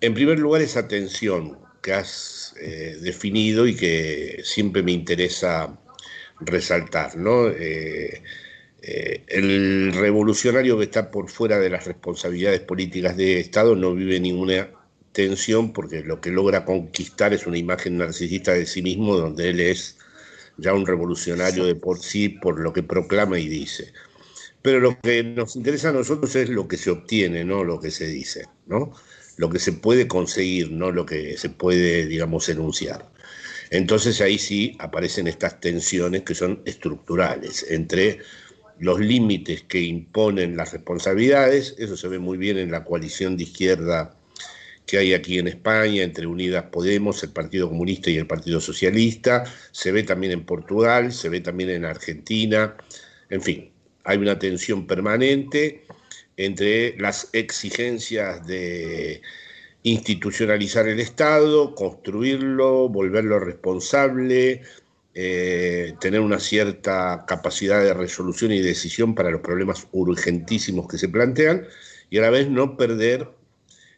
En 0.00 0.14
primer 0.14 0.38
lugar, 0.38 0.62
esa 0.62 0.88
tensión 0.88 1.58
que 1.82 1.92
has 1.92 2.54
eh, 2.60 2.96
definido 3.00 3.66
y 3.66 3.76
que 3.76 4.40
siempre 4.44 4.82
me 4.82 4.92
interesa 4.92 5.78
resaltar, 6.40 7.16
¿no? 7.16 7.48
Eh, 7.48 8.22
eh, 8.82 9.24
el 9.28 9.92
revolucionario 9.92 10.78
que 10.78 10.84
está 10.84 11.10
por 11.10 11.28
fuera 11.28 11.58
de 11.58 11.68
las 11.68 11.86
responsabilidades 11.86 12.60
políticas 12.60 13.16
de 13.16 13.40
Estado 13.40 13.76
no 13.76 13.94
vive 13.94 14.18
ninguna 14.20 14.70
tensión 15.12 15.72
porque 15.72 16.02
lo 16.02 16.20
que 16.20 16.30
logra 16.30 16.64
conquistar 16.64 17.34
es 17.34 17.46
una 17.46 17.58
imagen 17.58 17.98
narcisista 17.98 18.52
de 18.52 18.64
sí 18.64 18.80
mismo 18.80 19.16
donde 19.16 19.50
él 19.50 19.60
es 19.60 19.98
ya 20.56 20.72
un 20.72 20.86
revolucionario 20.86 21.66
de 21.66 21.74
por 21.74 22.00
sí 22.00 22.30
por 22.30 22.58
lo 22.58 22.72
que 22.72 22.82
proclama 22.82 23.38
y 23.38 23.48
dice. 23.48 23.92
Pero 24.62 24.80
lo 24.80 24.98
que 25.00 25.22
nos 25.24 25.56
interesa 25.56 25.90
a 25.90 25.92
nosotros 25.92 26.34
es 26.36 26.48
lo 26.48 26.68
que 26.68 26.76
se 26.76 26.90
obtiene, 26.90 27.44
no 27.44 27.64
lo 27.64 27.80
que 27.80 27.90
se 27.90 28.06
dice, 28.06 28.46
¿no? 28.66 28.92
Lo 29.40 29.48
que 29.48 29.58
se 29.58 29.72
puede 29.72 30.06
conseguir, 30.06 30.70
no 30.70 30.92
lo 30.92 31.06
que 31.06 31.38
se 31.38 31.48
puede, 31.48 32.04
digamos, 32.04 32.50
enunciar. 32.50 33.10
Entonces 33.70 34.20
ahí 34.20 34.36
sí 34.36 34.76
aparecen 34.78 35.26
estas 35.28 35.60
tensiones 35.60 36.24
que 36.24 36.34
son 36.34 36.60
estructurales 36.66 37.64
entre 37.70 38.18
los 38.80 39.00
límites 39.00 39.62
que 39.62 39.80
imponen 39.80 40.58
las 40.58 40.74
responsabilidades, 40.74 41.74
eso 41.78 41.96
se 41.96 42.08
ve 42.08 42.18
muy 42.18 42.36
bien 42.36 42.58
en 42.58 42.70
la 42.70 42.84
coalición 42.84 43.38
de 43.38 43.44
izquierda 43.44 44.14
que 44.84 44.98
hay 44.98 45.14
aquí 45.14 45.38
en 45.38 45.48
España 45.48 46.02
entre 46.02 46.26
Unidas 46.26 46.64
Podemos, 46.70 47.22
el 47.22 47.30
Partido 47.30 47.70
Comunista 47.70 48.10
y 48.10 48.18
el 48.18 48.26
Partido 48.26 48.60
Socialista, 48.60 49.44
se 49.72 49.90
ve 49.90 50.02
también 50.02 50.34
en 50.34 50.44
Portugal, 50.44 51.14
se 51.14 51.30
ve 51.30 51.40
también 51.40 51.70
en 51.70 51.86
Argentina, 51.86 52.76
en 53.30 53.40
fin, 53.40 53.70
hay 54.04 54.18
una 54.18 54.38
tensión 54.38 54.86
permanente 54.86 55.86
entre 56.44 56.96
las 56.96 57.28
exigencias 57.34 58.46
de 58.46 59.20
institucionalizar 59.82 60.88
el 60.88 60.98
Estado, 60.98 61.74
construirlo, 61.74 62.88
volverlo 62.88 63.38
responsable, 63.38 64.62
eh, 65.14 65.94
tener 66.00 66.20
una 66.20 66.38
cierta 66.38 67.24
capacidad 67.26 67.82
de 67.82 67.92
resolución 67.92 68.52
y 68.52 68.60
decisión 68.60 69.14
para 69.14 69.30
los 69.30 69.42
problemas 69.42 69.86
urgentísimos 69.92 70.88
que 70.88 70.96
se 70.96 71.10
plantean 71.10 71.66
y 72.08 72.18
a 72.18 72.22
la 72.22 72.30
vez 72.30 72.48
no 72.48 72.76
perder 72.76 73.28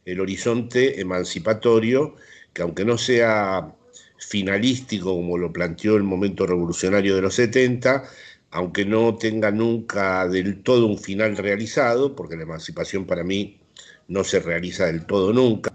el 0.05 0.21
horizonte 0.21 1.01
emancipatorio 1.01 2.17
que 2.53 2.63
aunque 2.63 2.85
no 2.85 2.99
sea 2.99 3.73
finalístico 4.19 5.15
como 5.15 5.39
lo 5.39 5.53
planteó 5.53 5.97
el 5.97 6.03
momento 6.03 6.47
revolucionario 6.47 7.15
de 7.15 7.23
los 7.23 7.35
70, 7.35 8.05
aunque 8.53 8.85
no 8.85 9.17
tenga 9.17 9.51
nunca 9.51 10.29
del 10.29 10.63
todo 10.63 10.87
un 10.87 10.99
final 10.99 11.37
realizado, 11.37 12.15
porque 12.15 12.37
la 12.37 12.43
emancipación 12.43 13.07
para 13.07 13.25
mí 13.25 13.61
no 14.09 14.25
se 14.25 14.41
realiza 14.41 14.87
del 14.87 15.07
todo 15.07 15.33
nunca, 15.33 15.73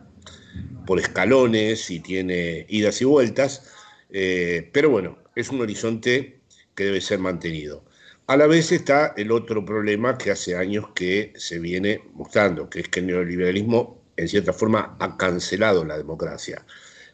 por 0.86 1.00
escalones 1.00 1.90
y 1.90 2.00
tiene 2.00 2.66
idas 2.70 3.02
y 3.02 3.06
vueltas, 3.06 3.64
eh, 4.12 4.70
pero 4.72 4.92
bueno, 4.92 5.18
es 5.36 5.50
un 5.50 5.60
horizonte 5.62 6.40
que 6.76 6.86
debe 6.86 7.02
ser 7.02 7.20
mantenido. 7.20 7.84
A 8.28 8.38
la 8.38 8.46
vez 8.46 8.72
está 8.72 9.14
el 9.18 9.32
otro 9.32 9.66
problema 9.66 10.18
que 10.18 10.32
hace 10.32 10.56
años 10.56 10.90
que 10.94 11.34
se 11.36 11.60
viene 11.60 12.02
mostrando, 12.14 12.70
que 12.70 12.82
es 12.82 12.90
que 12.90 13.00
el 13.00 13.08
neoliberalismo 13.08 14.04
en 14.18 14.28
cierta 14.28 14.54
forma 14.54 14.96
ha 15.00 15.18
cancelado 15.18 15.84
la 15.84 15.98
democracia. 15.98 16.64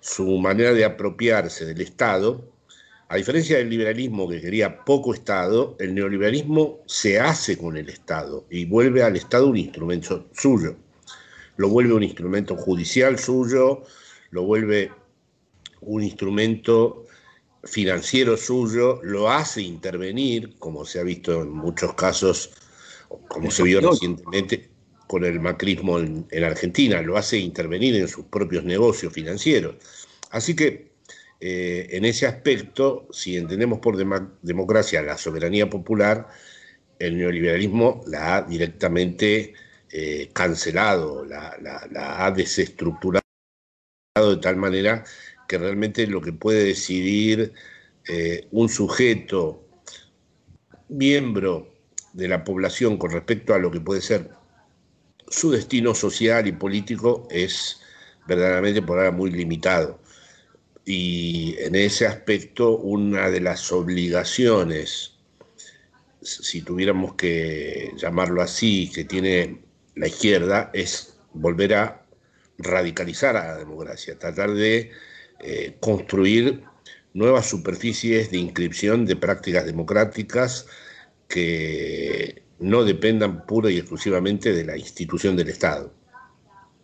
Su 0.02 0.38
manera 0.40 0.74
de 0.74 0.84
apropiarse 0.84 1.66
del 1.66 1.82
Estado, 1.82 2.53
a 3.14 3.18
diferencia 3.18 3.60
del 3.60 3.70
liberalismo 3.70 4.28
que 4.28 4.42
quería 4.42 4.84
poco 4.84 5.14
Estado, 5.14 5.76
el 5.80 5.94
neoliberalismo 5.94 6.80
se 6.88 7.20
hace 7.20 7.60
con 7.60 7.78
el 7.78 7.88
Estado 7.88 8.48
y 8.50 8.66
vuelve 8.66 9.04
al 9.04 9.16
Estado 9.16 9.46
un 9.46 9.58
instrumento 9.58 10.26
suyo. 10.34 10.76
Lo 11.58 11.70
vuelve 11.70 11.94
un 11.94 12.02
instrumento 12.02 12.56
judicial 12.56 13.20
suyo, 13.20 13.84
lo 14.32 14.46
vuelve 14.46 14.92
un 15.82 16.02
instrumento 16.02 17.06
financiero 17.64 18.36
suyo, 18.36 19.00
lo 19.04 19.30
hace 19.30 19.62
intervenir, 19.62 20.56
como 20.58 20.84
se 20.84 21.00
ha 21.00 21.04
visto 21.04 21.44
en 21.44 21.52
muchos 21.52 21.94
casos, 21.94 22.50
como 23.28 23.52
se 23.52 23.62
vio 23.62 23.80
recientemente 23.80 24.72
con 25.06 25.24
el 25.24 25.40
macrismo 25.40 26.00
en, 26.00 26.44
Argentina, 26.44 27.00
lo 27.04 27.16
hace 27.16 27.38
intervenir 27.38 27.96
en 27.96 28.08
sus 28.08 28.26
propios 28.26 28.64
negocios 28.64 29.14
financieros. 29.14 29.76
Así 30.32 30.56
que 30.56 30.93
eh, 31.46 31.98
en 31.98 32.06
ese 32.06 32.26
aspecto, 32.26 33.06
si 33.12 33.36
entendemos 33.36 33.80
por 33.80 33.98
democracia 34.42 35.02
la 35.02 35.18
soberanía 35.18 35.70
popular, 35.70 36.30
el 36.98 37.18
neoliberalismo 37.18 38.02
la 38.08 38.38
ha 38.38 38.42
directamente 38.44 39.54
eh, 39.92 40.30
cancelado, 40.32 41.26
la, 41.26 41.58
ha 42.24 42.32
desestructurado 42.32 43.26
de 44.16 44.38
tal 44.38 44.56
manera 44.56 45.04
que 45.46 45.58
realmente 45.58 46.08
lo 46.08 46.22
que 46.22 46.32
puede 46.32 46.64
decidir 46.64 47.52
eh, 48.08 48.48
un 48.52 48.70
sujeto 48.70 49.68
miembro 50.88 51.68
de 52.14 52.30
la 52.30 52.46
población 52.46 52.98
con 52.98 53.12
respecto 53.12 53.54
a 53.54 53.60
lo 53.60 53.70
que 53.70 53.82
puede 53.82 54.00
ser 54.00 54.30
su 55.28 55.52
destino 55.52 55.94
social 55.94 56.48
y 56.48 56.54
político 56.54 57.28
es 57.30 57.82
verdaderamente 58.28 58.82
por 58.82 58.98
ahora 58.98 59.12
muy 59.12 59.30
limitado. 59.30 60.03
Y 60.86 61.56
en 61.60 61.76
ese 61.76 62.06
aspecto 62.06 62.78
una 62.78 63.30
de 63.30 63.40
las 63.40 63.72
obligaciones, 63.72 65.14
si 66.22 66.62
tuviéramos 66.62 67.16
que 67.16 67.92
llamarlo 67.98 68.42
así, 68.42 68.92
que 68.94 69.06
tiene 69.06 69.62
la 69.96 70.08
izquierda, 70.08 70.72
es 70.74 71.18
volver 71.34 71.74
a 71.76 72.06
radicalizar 72.58 73.36
a 73.38 73.48
la 73.48 73.58
democracia, 73.58 74.20
tratar 74.20 74.54
de 74.54 74.92
eh, 75.40 75.78
construir 75.80 76.64
nuevas 77.14 77.48
superficies 77.48 78.32
de 78.32 78.38
inscripción 78.38 79.06
de 79.06 79.16
prácticas 79.16 79.66
democráticas 79.66 80.68
que 81.28 82.44
no 82.60 82.84
dependan 82.84 83.46
pura 83.46 83.70
y 83.70 83.78
exclusivamente 83.78 84.54
de 84.54 84.64
la 84.66 84.78
institución 84.78 85.36
del 85.36 85.50
Estado. 85.50 85.94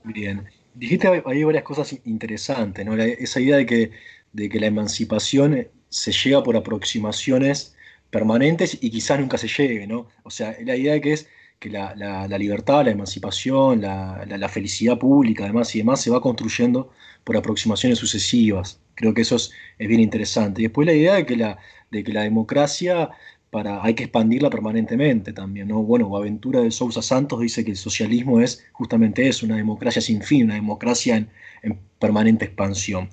Bien, 0.03 0.47
dijiste 0.73 1.07
ahí 1.25 1.43
varias 1.43 1.63
cosas 1.63 1.99
interesantes, 2.05 2.85
¿no? 2.85 2.95
esa 2.95 3.39
idea 3.39 3.57
de 3.57 3.65
que, 3.65 3.91
de 4.33 4.49
que 4.49 4.59
la 4.59 4.67
emancipación 4.67 5.67
se 5.89 6.11
llega 6.11 6.43
por 6.43 6.55
aproximaciones 6.55 7.75
permanentes 8.09 8.77
y 8.81 8.89
quizás 8.89 9.19
nunca 9.19 9.37
se 9.37 9.47
llegue, 9.47 9.87
¿no? 9.87 10.07
O 10.23 10.29
sea, 10.29 10.55
la 10.63 10.75
idea 10.75 10.93
de 10.93 11.01
que 11.01 11.13
es 11.13 11.27
que 11.59 11.69
la, 11.69 12.27
libertad, 12.37 12.85
la 12.85 12.91
emancipación, 12.91 13.81
la, 13.81 14.49
felicidad 14.49 14.97
pública, 14.97 15.43
además 15.43 15.75
y 15.75 15.79
demás, 15.79 16.01
se 16.01 16.09
va 16.09 16.21
construyendo 16.21 16.91
por 17.23 17.35
aproximaciones 17.37 17.99
sucesivas. 17.99 18.81
Creo 18.95 19.13
que 19.13 19.21
eso 19.21 19.35
es, 19.35 19.51
bien 19.77 19.99
interesante. 19.99 20.61
Y 20.61 20.65
después 20.65 20.85
la 20.87 20.93
idea 20.93 21.15
de 21.15 21.25
que 21.25 21.35
la, 21.35 21.57
de 21.91 22.03
que 22.03 22.13
la 22.13 22.23
democracia 22.23 23.09
para, 23.49 23.83
hay 23.83 23.93
que 23.93 24.03
expandirla 24.03 24.49
permanentemente 24.49 25.33
también. 25.33 25.67
¿no? 25.67 25.83
Bueno, 25.83 26.15
Aventura 26.15 26.61
de 26.61 26.71
Sousa 26.71 27.01
Santos 27.01 27.39
dice 27.39 27.63
que 27.65 27.71
el 27.71 27.77
socialismo 27.77 28.39
es 28.39 28.65
justamente 28.73 29.27
eso, 29.27 29.45
una 29.45 29.55
democracia 29.55 30.01
sin 30.01 30.21
fin, 30.21 30.45
una 30.45 30.55
democracia 30.55 31.15
en, 31.61 31.79
permanente 31.99 32.45
expansión. 32.45 33.09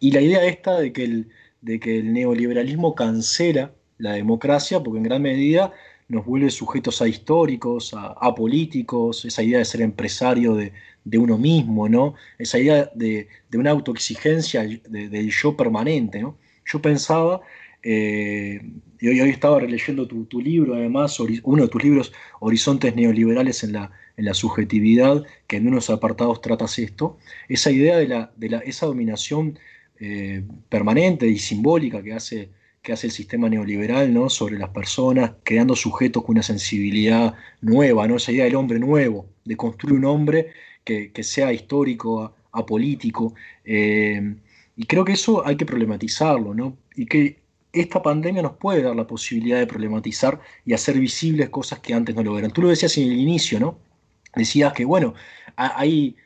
Y 0.00 0.12
la 0.12 0.20
idea 0.20 0.44
esta 0.46 0.78
de 0.78 0.92
que, 0.92 1.04
el, 1.04 1.28
de 1.60 1.78
que 1.78 1.98
el 1.98 2.12
neoliberalismo 2.12 2.94
cancela 2.94 3.72
la 3.98 4.12
democracia, 4.12 4.82
porque 4.82 4.98
en 4.98 5.04
gran 5.04 5.22
medida 5.22 5.72
nos 6.08 6.26
vuelve 6.26 6.50
sujetos 6.50 7.00
a 7.02 7.08
históricos, 7.08 7.94
a, 7.94 8.34
políticos, 8.34 9.24
esa 9.24 9.42
idea 9.42 9.58
de 9.58 9.64
ser 9.64 9.80
empresario 9.80 10.54
de, 10.54 10.72
uno 11.18 11.38
mismo, 11.38 11.88
¿no? 11.88 12.14
Esa 12.38 12.58
idea 12.58 12.90
de, 12.94 13.28
una 13.54 13.70
autoexigencia 13.70 14.62
del 14.62 15.30
yo 15.30 15.56
permanente, 15.56 16.20
¿no? 16.20 16.36
Yo 16.64 16.80
pensaba, 16.80 17.40
eh, 17.82 18.60
y 19.00 19.08
hoy, 19.08 19.30
estaba 19.30 19.58
releyendo 19.58 20.06
tu, 20.06 20.40
libro, 20.40 20.74
además, 20.74 21.18
uno 21.42 21.62
de 21.64 21.68
tus 21.68 21.82
libros, 21.82 22.12
Horizontes 22.38 22.94
Neoliberales 22.94 23.64
en 23.64 23.72
la, 23.72 23.90
en 24.16 24.24
la 24.24 24.34
Subjetividad, 24.34 25.24
que 25.48 25.56
en 25.56 25.66
unos 25.66 25.90
apartados 25.90 26.40
tratas 26.40 26.78
esto, 26.78 27.18
esa 27.48 27.72
idea 27.72 27.96
de, 27.96 28.06
la, 28.06 28.32
de 28.36 28.48
la, 28.50 28.58
esa 28.58 28.86
dominación 28.86 29.58
eh, 29.98 30.44
permanente 30.68 31.26
y 31.26 31.38
simbólica 31.38 32.02
que 32.02 32.12
hace 32.12 32.50
que 32.82 32.92
hace 32.92 33.06
el 33.06 33.12
sistema 33.12 33.48
neoliberal 33.48 34.12
¿no? 34.12 34.28
sobre 34.28 34.58
las 34.58 34.70
personas, 34.70 35.32
creando 35.44 35.76
sujetos 35.76 36.24
con 36.24 36.34
una 36.34 36.42
sensibilidad 36.42 37.34
nueva, 37.60 38.08
¿no? 38.08 38.16
esa 38.16 38.32
idea 38.32 38.44
del 38.44 38.56
hombre 38.56 38.80
nuevo, 38.80 39.28
de 39.44 39.56
construir 39.56 39.94
un 39.96 40.04
hombre 40.04 40.48
que, 40.84 41.12
sea 41.22 41.52
histórico, 41.52 42.34
apolítico. 42.50 43.34
Eh, 43.64 44.34
y 44.74 44.84
creo 44.86 45.04
que 45.04 45.12
eso 45.12 45.46
hay 45.46 45.56
que 45.56 45.64
problematizarlo, 45.64 46.54
¿no? 46.54 46.76
y 46.96 47.06
que 47.06 47.41
esta 47.72 48.02
pandemia 48.02 48.42
nos 48.42 48.56
puede 48.56 48.82
dar 48.82 48.94
la 48.96 49.06
posibilidad 49.06 49.58
de 49.58 49.66
problematizar 49.66 50.40
y 50.64 50.74
hacer 50.74 50.98
visibles 50.98 51.48
cosas 51.50 51.80
que 51.80 51.94
antes 51.94 52.14
no 52.14 52.22
lo 52.22 52.38
eran. 52.38 52.50
Tú 52.50 52.62
lo 52.62 52.68
decías 52.68 52.96
en 52.98 53.04
el 53.04 53.18
inicio, 53.18 53.58
¿no? 53.60 53.78
Decías 54.34 54.72
que, 54.72 54.84
bueno, 54.84 55.14
hay, 55.56 56.16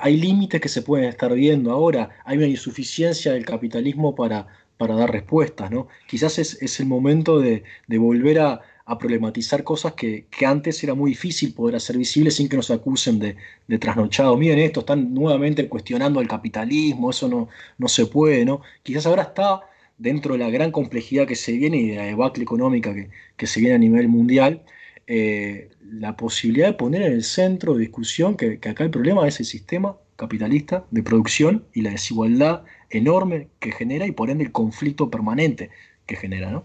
hay 0.00 0.16
límites 0.16 0.60
que 0.60 0.68
se 0.68 0.82
pueden 0.82 1.08
estar 1.08 1.32
viendo 1.34 1.70
ahora, 1.72 2.10
hay 2.24 2.38
una 2.38 2.46
insuficiencia 2.46 3.32
del 3.32 3.44
capitalismo 3.44 4.14
para 4.14 4.46
para 4.80 4.94
dar 4.94 5.12
respuestas, 5.12 5.70
¿no? 5.70 5.88
Quizás 6.06 6.38
es, 6.38 6.80
el 6.80 6.86
momento 6.86 7.38
de, 7.38 7.64
volver 7.86 8.38
a, 8.40 8.62
a 8.86 8.96
problematizar 8.96 9.62
cosas 9.62 9.92
que, 9.92 10.26
antes 10.46 10.82
era 10.82 10.94
muy 10.94 11.10
difícil 11.10 11.52
poder 11.52 11.76
hacer 11.76 11.98
visibles 11.98 12.36
sin 12.36 12.48
que 12.48 12.56
nos 12.56 12.70
acusen 12.70 13.18
de, 13.18 13.36
de 13.68 13.78
trasnochado. 13.78 14.38
Miren 14.38 14.58
esto, 14.58 14.80
están 14.80 15.12
nuevamente 15.12 15.68
cuestionando 15.68 16.18
el 16.22 16.28
capitalismo, 16.28 17.10
eso 17.10 17.28
no, 17.28 17.50
no 17.76 17.88
se 17.88 18.06
puede, 18.06 18.46
¿no? 18.46 18.62
Quizás 18.82 19.04
ahora 19.04 19.24
está 19.24 19.60
dentro 20.00 20.32
de 20.32 20.38
la 20.38 20.50
gran 20.50 20.72
complejidad 20.72 21.26
que 21.26 21.36
se 21.36 21.52
viene 21.52 21.76
y 21.76 21.90
de 21.90 21.96
la 21.96 22.04
debacle 22.04 22.42
económica 22.42 22.94
que, 23.36 23.46
se 23.46 23.60
viene 23.60 23.74
a 23.74 23.78
nivel 23.78 24.08
mundial, 24.08 24.62
eh, 25.06 25.68
la 25.92 26.16
posibilidad 26.16 26.68
de 26.68 26.72
poner 26.72 27.02
en 27.02 27.12
el 27.12 27.22
centro 27.22 27.74
de 27.74 27.80
discusión 27.80 28.36
que, 28.36 28.58
acá 28.66 28.82
el 28.82 28.90
problema 28.90 29.28
es 29.28 29.38
el 29.40 29.46
sistema 29.46 29.96
capitalista 30.16 30.86
de 30.90 31.02
producción 31.02 31.64
y 31.74 31.82
la 31.82 31.90
desigualdad 31.90 32.62
enorme 32.88 33.48
que 33.58 33.72
genera 33.72 34.06
y 34.06 34.12
por 34.12 34.30
ende 34.30 34.44
el 34.44 34.52
conflicto 34.52 35.10
permanente 35.10 35.70
que 36.06 36.16
genera, 36.16 36.50
¿no? 36.50 36.64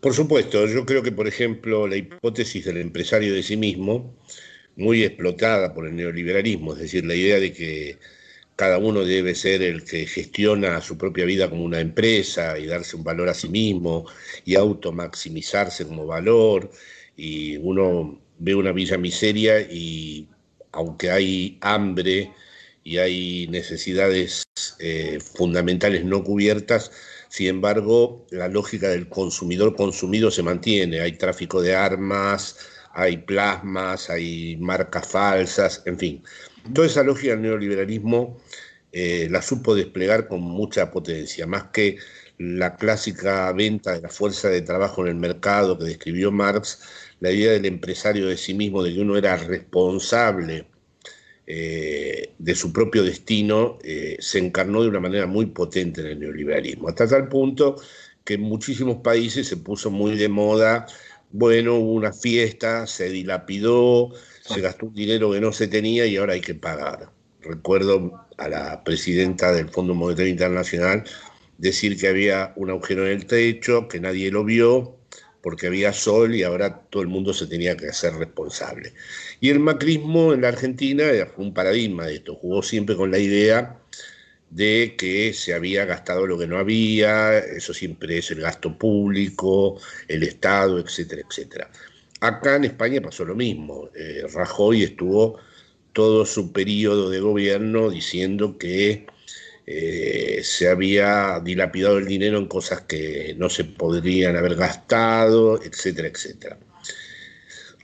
Por 0.00 0.14
supuesto, 0.14 0.66
yo 0.66 0.84
creo 0.86 1.02
que, 1.02 1.12
por 1.12 1.28
ejemplo, 1.28 1.86
la 1.86 1.96
hipótesis 1.96 2.64
del 2.64 2.78
empresario 2.78 3.34
de 3.34 3.42
sí 3.42 3.56
mismo, 3.56 4.14
muy 4.76 5.02
explotada 5.02 5.74
por 5.74 5.86
el 5.86 5.94
neoliberalismo, 5.96 6.72
es 6.72 6.78
decir, 6.80 7.04
la 7.04 7.14
idea 7.14 7.38
de 7.38 7.52
que 7.52 7.98
cada 8.56 8.78
uno 8.78 9.04
debe 9.04 9.34
ser 9.34 9.62
el 9.62 9.84
que 9.84 10.06
gestiona 10.06 10.80
su 10.80 10.96
propia 10.96 11.24
vida 11.24 11.50
como 11.50 11.64
una 11.64 11.80
empresa 11.80 12.58
y 12.58 12.66
darse 12.66 12.96
un 12.96 13.04
valor 13.04 13.28
a 13.28 13.34
sí 13.34 13.48
mismo 13.48 14.06
y 14.44 14.54
automaximizarse 14.54 15.86
como 15.86 16.06
valor. 16.06 16.70
Y 17.16 17.56
uno 17.58 18.20
ve 18.38 18.54
una 18.54 18.72
villa 18.72 18.98
miseria 18.98 19.60
y 19.60 20.28
aunque 20.72 21.10
hay 21.10 21.58
hambre 21.60 22.32
y 22.84 22.98
hay 22.98 23.46
necesidades 23.48 24.44
eh, 24.78 25.18
fundamentales 25.20 26.04
no 26.04 26.22
cubiertas, 26.22 26.90
sin 27.34 27.48
embargo, 27.48 28.26
la 28.30 28.46
lógica 28.46 28.88
del 28.88 29.08
consumidor 29.08 29.74
consumido 29.74 30.30
se 30.30 30.44
mantiene. 30.44 31.00
Hay 31.00 31.12
tráfico 31.18 31.60
de 31.60 31.74
armas, 31.74 32.56
hay 32.92 33.16
plasmas, 33.16 34.08
hay 34.08 34.56
marcas 34.58 35.08
falsas, 35.08 35.82
en 35.84 35.98
fin. 35.98 36.22
Toda 36.72 36.86
esa 36.86 37.02
lógica 37.02 37.32
del 37.32 37.42
neoliberalismo 37.42 38.38
eh, 38.92 39.28
la 39.30 39.42
supo 39.42 39.74
desplegar 39.74 40.28
con 40.28 40.40
mucha 40.40 40.90
potencia, 40.90 41.46
más 41.46 41.64
que 41.64 41.98
la 42.38 42.76
clásica 42.76 43.52
venta 43.52 43.92
de 43.92 44.00
la 44.00 44.08
fuerza 44.08 44.48
de 44.48 44.62
trabajo 44.62 45.02
en 45.02 45.08
el 45.08 45.14
mercado 45.16 45.78
que 45.78 45.84
describió 45.84 46.32
Marx, 46.32 46.80
la 47.20 47.30
idea 47.30 47.52
del 47.52 47.66
empresario 47.66 48.26
de 48.28 48.36
sí 48.36 48.54
mismo, 48.54 48.82
de 48.82 48.94
que 48.94 49.00
uno 49.00 49.16
era 49.16 49.36
responsable 49.36 50.66
eh, 51.46 52.34
de 52.38 52.54
su 52.54 52.72
propio 52.72 53.02
destino, 53.04 53.78
eh, 53.82 54.16
se 54.20 54.38
encarnó 54.38 54.82
de 54.82 54.88
una 54.88 55.00
manera 55.00 55.26
muy 55.26 55.46
potente 55.46 56.00
en 56.00 56.06
el 56.06 56.20
neoliberalismo, 56.20 56.88
hasta 56.88 57.06
tal 57.06 57.28
punto 57.28 57.76
que 58.24 58.34
en 58.34 58.42
muchísimos 58.42 58.96
países 59.02 59.46
se 59.46 59.58
puso 59.58 59.90
muy 59.90 60.16
de 60.16 60.28
moda, 60.28 60.86
bueno, 61.36 61.74
hubo 61.74 61.94
una 61.94 62.12
fiesta, 62.12 62.86
se 62.86 63.08
dilapidó, 63.08 64.10
se 64.40 64.60
gastó 64.60 64.86
un 64.86 64.94
dinero 64.94 65.32
que 65.32 65.40
no 65.40 65.52
se 65.52 65.66
tenía 65.66 66.06
y 66.06 66.16
ahora 66.16 66.34
hay 66.34 66.40
que 66.40 66.54
pagar. 66.54 67.10
Recuerdo 67.40 68.24
a 68.36 68.48
la 68.48 68.84
presidenta 68.84 69.50
del 69.50 69.68
Fondo 69.68 69.96
Monetario 69.96 70.30
Internacional 70.30 71.02
decir 71.58 71.98
que 71.98 72.06
había 72.06 72.52
un 72.54 72.70
agujero 72.70 73.04
en 73.04 73.14
el 73.14 73.26
techo, 73.26 73.88
que 73.88 73.98
nadie 73.98 74.30
lo 74.30 74.44
vio, 74.44 74.96
porque 75.42 75.66
había 75.66 75.92
sol 75.92 76.36
y 76.36 76.44
ahora 76.44 76.82
todo 76.88 77.02
el 77.02 77.08
mundo 77.08 77.34
se 77.34 77.48
tenía 77.48 77.76
que 77.76 77.88
hacer 77.88 78.14
responsable. 78.14 78.92
Y 79.40 79.50
el 79.50 79.58
macrismo 79.58 80.34
en 80.34 80.42
la 80.42 80.48
Argentina 80.48 81.06
fue 81.34 81.46
un 81.46 81.52
paradigma 81.52 82.06
de 82.06 82.14
esto, 82.14 82.36
jugó 82.36 82.62
siempre 82.62 82.94
con 82.94 83.10
la 83.10 83.18
idea 83.18 83.80
de 84.54 84.94
que 84.96 85.32
se 85.32 85.52
había 85.52 85.84
gastado 85.84 86.26
lo 86.28 86.38
que 86.38 86.46
no 86.46 86.58
había, 86.58 87.38
eso 87.38 87.74
siempre 87.74 88.18
es 88.18 88.30
el 88.30 88.40
gasto 88.40 88.78
público, 88.78 89.80
el 90.06 90.22
Estado, 90.22 90.78
etcétera, 90.78 91.22
etcétera. 91.28 91.70
Acá 92.20 92.54
en 92.54 92.64
España 92.64 93.00
pasó 93.02 93.24
lo 93.24 93.34
mismo. 93.34 93.90
Eh, 93.96 94.22
Rajoy 94.32 94.84
estuvo 94.84 95.40
todo 95.92 96.24
su 96.24 96.52
periodo 96.52 97.10
de 97.10 97.20
gobierno 97.20 97.90
diciendo 97.90 98.56
que 98.56 99.06
eh, 99.66 100.40
se 100.44 100.68
había 100.68 101.40
dilapidado 101.40 101.98
el 101.98 102.06
dinero 102.06 102.38
en 102.38 102.46
cosas 102.46 102.82
que 102.82 103.34
no 103.36 103.50
se 103.50 103.64
podrían 103.64 104.36
haber 104.36 104.54
gastado, 104.54 105.60
etcétera, 105.64 106.08
etcétera. 106.08 106.58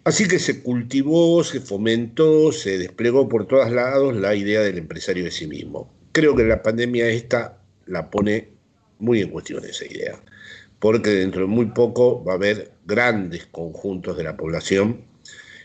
Así 0.05 0.29
que 0.29 0.38
se 0.38 0.62
cultivó, 0.62 1.42
se 1.42 1.61
fomentó, 1.61 2.53
se 2.53 2.79
desplegó 2.79 3.29
por 3.29 3.47
todos 3.49 3.71
lados 3.73 4.14
la 4.16 4.37
idea 4.37 4.61
del 4.61 4.79
empresario 4.79 5.25
de 5.25 5.33
sí 5.33 5.49
mismo. 5.49 6.00
Creo 6.12 6.35
que 6.35 6.44
la 6.44 6.62
pandemia 6.62 7.09
esta 7.09 7.59
la 7.87 8.11
pone 8.11 8.49
muy 8.99 9.20
en 9.20 9.31
cuestión 9.31 9.64
esa 9.64 9.87
idea 9.87 10.20
porque 10.81 11.11
dentro 11.11 11.42
de 11.42 11.46
muy 11.46 11.66
poco 11.66 12.25
va 12.25 12.33
a 12.33 12.37
haber 12.37 12.73
grandes 12.87 13.46
conjuntos 13.46 14.16
de 14.16 14.25
la 14.25 14.37
población 14.37 15.03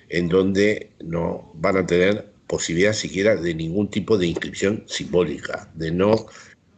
en 0.10 0.30
donde 0.30 0.92
no 1.04 1.52
van 1.56 1.78
a 1.78 1.86
tener 1.86 2.32
posibilidad 2.48 2.94
siquiera 2.94 3.36
de 3.36 3.56
ningún 3.56 3.90
tipo 3.90 4.18
de 4.20 4.28
inscripción 4.28 4.84
simbólica, 4.86 5.72
de 5.74 5.92
no, 5.92 6.28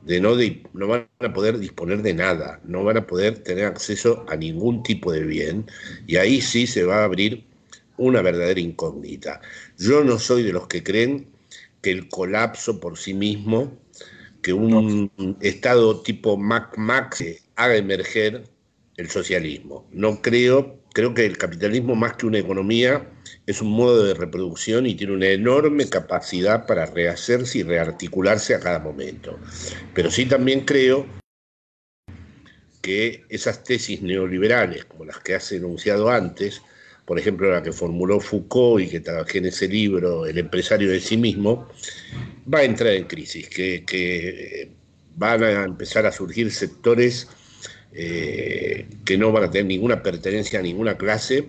de 0.03 0.21
no, 0.21 0.38
no 0.73 0.88
van 0.88 1.08
a 1.19 1.34
poder 1.34 1.58
disponer 1.58 2.03
de 2.03 2.13
nada, 2.13 2.62
no 2.63 2.86
van 2.86 2.97
a 2.97 3.08
poder 3.08 3.39
tener 3.39 3.65
acceso 3.65 4.25
a 4.30 4.38
ningún 4.38 4.82
tipo 4.84 5.12
de 5.12 5.23
bien, 5.23 5.65
y 6.06 6.15
ahí 6.15 6.39
sí 6.39 6.67
se 6.67 6.86
va 6.86 6.99
a 6.99 7.03
abrir 7.03 7.43
una 7.97 8.21
verdadera 8.21 8.62
incógnita. 8.62 9.41
Yo 9.77 10.03
no 10.06 10.19
soy 10.19 10.43
de 10.43 10.53
los 10.53 10.67
que 10.67 10.84
creen 10.84 11.27
que 11.88 11.93
el 11.93 12.10
colapso 12.10 12.82
por 12.82 12.97
sí 12.97 13.13
mismo, 13.13 13.80
que 14.41 14.52
un 14.52 15.10
estado 15.39 16.02
tipo 16.02 16.36
Mac-Mac 16.36 17.15
haga 17.56 17.78
emerger 17.78 18.43
el 18.97 19.10
socialismo. 19.10 19.88
No 19.93 20.21
creo, 20.21 20.82
creo 20.93 21.13
que 21.13 21.26
el 21.26 21.38
capitalismo 21.38 21.95
más 21.95 22.17
que 22.17 22.26
una 22.26 22.39
economía 22.39 23.10
es 23.45 23.62
un 23.62 23.71
modo 23.71 24.04
de 24.04 24.15
reproducción 24.15 24.86
y 24.86 24.95
tiene 24.95 25.13
una 25.13 25.28
enorme 25.28 25.88
capacidad 25.88 26.65
para 26.67 26.88
rehacerse 26.88 27.60
y 27.60 27.63
rearticularse 27.63 28.54
a 28.54 28.60
cada 28.60 28.80
momento. 28.80 29.39
Pero 29.93 30.12
sí 30.12 30.26
también 30.26 30.65
creo 30.65 31.08
que 32.82 33.23
esas 33.30 33.63
tesis 33.63 34.02
neoliberales, 34.02 34.84
como 34.84 35.06
las 35.06 35.19
que 35.19 35.36
has 35.36 35.50
enunciado 35.54 36.10
antes, 36.10 36.62
por 37.08 37.17
ejemplo 37.17 37.50
la 37.50 37.63
que 37.63 37.72
formuló 37.72 38.20
Foucault 38.20 38.84
y 38.84 38.89
que 38.89 39.00
trabajé 39.00 39.38
en 39.38 39.46
ese 39.46 39.70
libro, 39.70 40.26
El 40.26 40.38
empresario 40.38 40.91
de 40.91 41.00
sí 41.00 41.15
mismo, 41.15 41.70
va 42.54 42.60
a 42.60 42.63
entrar 42.65 42.91
en 42.91 43.06
crisis, 43.06 43.48
que, 43.48 43.86
que 43.86 44.72
van 45.15 45.41
a 45.41 45.63
empezar 45.63 46.06
a 46.06 46.12
surgir 46.12 46.52
sectores 46.52 47.30
eh, 47.93 48.89
que 49.06 49.17
no 49.17 49.32
van 49.32 49.46
a 49.46 49.50
tener 49.50 49.67
ninguna 49.67 50.04
pertenencia 50.04 50.60
a 50.60 50.62
ninguna 50.62 50.98
clase 50.98 51.48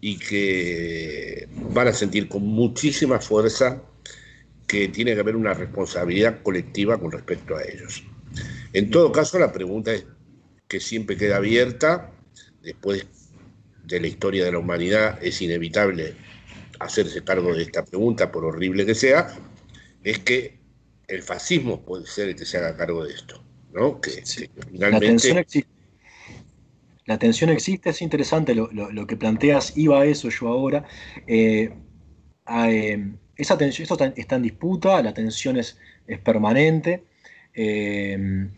y 0.00 0.18
que 0.18 1.46
van 1.70 1.88
a 1.88 1.92
sentir 1.92 2.26
con 2.26 2.42
muchísima 2.44 3.20
fuerza 3.20 3.82
que 4.66 4.88
tiene 4.88 5.12
que 5.12 5.20
haber 5.20 5.36
una 5.36 5.52
responsabilidad 5.52 6.42
colectiva 6.42 6.98
con 6.98 7.12
respecto 7.12 7.54
a 7.54 7.62
ellos. 7.62 8.04
En 8.72 8.88
todo 8.90 9.12
caso, 9.12 9.38
la 9.38 9.52
pregunta 9.52 9.92
es 9.92 10.06
que 10.66 10.80
siempre 10.80 11.18
queda 11.18 11.36
abierta, 11.36 12.10
después 12.62 13.06
de 13.88 14.00
la 14.00 14.06
historia 14.06 14.44
de 14.44 14.52
la 14.52 14.58
humanidad 14.58 15.18
es 15.22 15.40
inevitable 15.40 16.14
hacerse 16.78 17.24
cargo 17.24 17.54
de 17.54 17.62
esta 17.62 17.84
pregunta, 17.84 18.30
por 18.30 18.44
horrible 18.44 18.86
que 18.86 18.94
sea, 18.94 19.28
es 20.04 20.18
que 20.20 20.58
el 21.08 21.22
fascismo 21.22 21.80
puede 21.80 22.06
ser 22.06 22.28
el 22.28 22.36
que 22.36 22.44
se 22.44 22.58
haga 22.58 22.76
cargo 22.76 23.04
de 23.04 23.14
esto. 23.14 23.42
La 24.72 25.00
tensión 25.00 25.38
existe. 25.38 25.70
La 27.06 27.18
tensión 27.18 27.48
existe, 27.48 27.88
es 27.90 28.02
interesante 28.02 28.54
lo, 28.54 29.06
que 29.06 29.16
planteas, 29.16 29.76
iba 29.76 30.02
a 30.02 30.04
eso 30.04 30.28
yo 30.28 30.48
ahora. 30.48 30.84
Eh, 31.26 31.70
eh, 32.66 33.12
esa 33.36 33.56
tensión, 33.56 33.84
esto 33.84 34.12
está, 34.14 34.36
en 34.36 34.42
disputa, 34.42 35.02
la 35.02 35.14
tensión 35.14 35.56
es, 35.56 35.78
permanente. 36.22 37.04
Eh, 37.54 38.48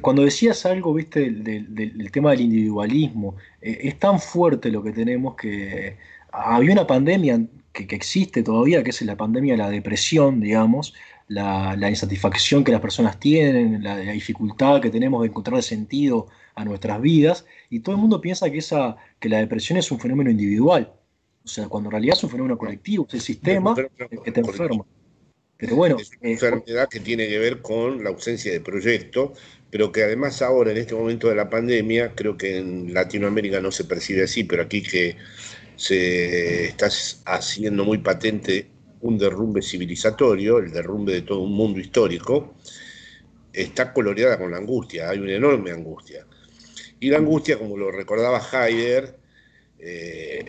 cuando 0.00 0.22
decías 0.22 0.66
algo, 0.66 0.94
viste, 0.94 1.30
del, 1.30 2.10
tema 2.12 2.30
del 2.30 2.42
individualismo, 2.42 3.36
es 3.60 3.98
tan 3.98 4.20
fuerte 4.20 4.70
lo 4.70 4.82
que 4.82 4.92
tenemos 4.92 5.36
que 5.36 5.96
había 6.32 6.72
una 6.72 6.86
pandemia 6.86 7.40
que, 7.72 7.86
que, 7.86 7.96
existe 7.96 8.42
todavía, 8.42 8.82
que 8.82 8.90
es 8.90 9.02
la 9.02 9.16
pandemia 9.16 9.54
de 9.54 9.58
la 9.58 9.70
depresión, 9.70 10.40
digamos, 10.40 10.94
la, 11.30 11.90
insatisfacción 11.90 12.64
que 12.64 12.72
las 12.72 12.80
personas 12.80 13.18
tienen, 13.20 13.82
la, 13.82 13.96
dificultad 13.98 14.80
que 14.80 14.90
tenemos 14.90 15.22
de 15.22 15.28
encontrar 15.28 15.62
sentido 15.62 16.26
a 16.56 16.64
nuestras 16.64 17.00
vidas, 17.00 17.46
y 17.70 17.80
todo 17.80 17.94
el 17.94 18.00
mundo 18.00 18.20
piensa 18.20 18.50
que, 18.50 18.58
esa, 18.58 18.96
que 19.20 19.28
la 19.28 19.38
depresión 19.38 19.78
es 19.78 19.90
un 19.92 20.00
fenómeno 20.00 20.30
individual, 20.30 20.92
o 21.44 21.48
sea, 21.48 21.68
cuando 21.68 21.88
en 21.88 21.92
realidad 21.92 22.16
es 22.16 22.24
un 22.24 22.30
fenómeno 22.30 22.58
colectivo, 22.58 23.06
es 23.08 23.14
el 23.14 23.20
sistema 23.20 23.74
que 24.24 24.32
te 24.32 24.40
enferma. 24.40 24.84
Pero 25.56 25.76
bueno, 25.76 25.98
es 25.98 26.10
una 26.18 26.28
eh, 26.28 26.32
enfermedad 26.32 26.88
que 26.88 27.00
tiene 27.00 27.28
que 27.28 27.38
ver 27.38 27.60
con 27.60 28.02
la 28.02 28.10
ausencia 28.10 28.50
de 28.50 28.60
proyecto, 28.60 29.34
pero 29.70 29.92
que 29.92 30.02
además 30.02 30.42
ahora, 30.42 30.72
en 30.72 30.78
este 30.78 30.94
momento 30.94 31.28
de 31.28 31.36
la 31.36 31.48
pandemia, 31.48 32.14
creo 32.14 32.36
que 32.36 32.58
en 32.58 32.92
Latinoamérica 32.92 33.60
no 33.60 33.70
se 33.70 33.84
percibe 33.84 34.24
así, 34.24 34.44
pero 34.44 34.62
aquí 34.62 34.82
que 34.82 35.16
se 35.76 36.66
está 36.66 36.88
haciendo 37.26 37.84
muy 37.84 37.98
patente 37.98 38.68
un 39.00 39.16
derrumbe 39.16 39.62
civilizatorio, 39.62 40.58
el 40.58 40.72
derrumbe 40.72 41.12
de 41.12 41.22
todo 41.22 41.40
un 41.40 41.52
mundo 41.52 41.80
histórico, 41.80 42.54
está 43.52 43.92
coloreada 43.92 44.38
con 44.38 44.50
la 44.50 44.58
angustia, 44.58 45.08
hay 45.08 45.18
una 45.18 45.32
enorme 45.32 45.70
angustia. 45.70 46.26
Y 46.98 47.08
la 47.08 47.18
angustia, 47.18 47.58
como 47.58 47.76
lo 47.76 47.90
recordaba 47.90 48.42
Heidegger, 48.52 49.16
eh, 49.78 50.44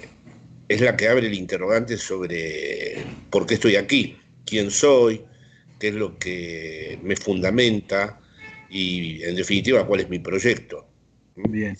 es 0.68 0.82
la 0.82 0.98
que 0.98 1.08
abre 1.08 1.28
el 1.28 1.34
interrogante 1.34 1.98
sobre 1.98 3.06
por 3.30 3.46
qué 3.46 3.54
estoy 3.54 3.76
aquí, 3.76 4.18
quién 4.46 4.72
soy, 4.72 5.24
qué 5.80 5.90
es 5.90 5.96
lo 5.96 6.18
que 6.18 7.00
me 7.04 7.16
fundamenta 7.16 8.21
y, 8.72 9.22
en 9.24 9.36
definitiva, 9.36 9.86
cuál 9.86 10.00
es 10.00 10.10
mi 10.10 10.20
proyecto. 10.20 10.88
Bien. 11.36 11.78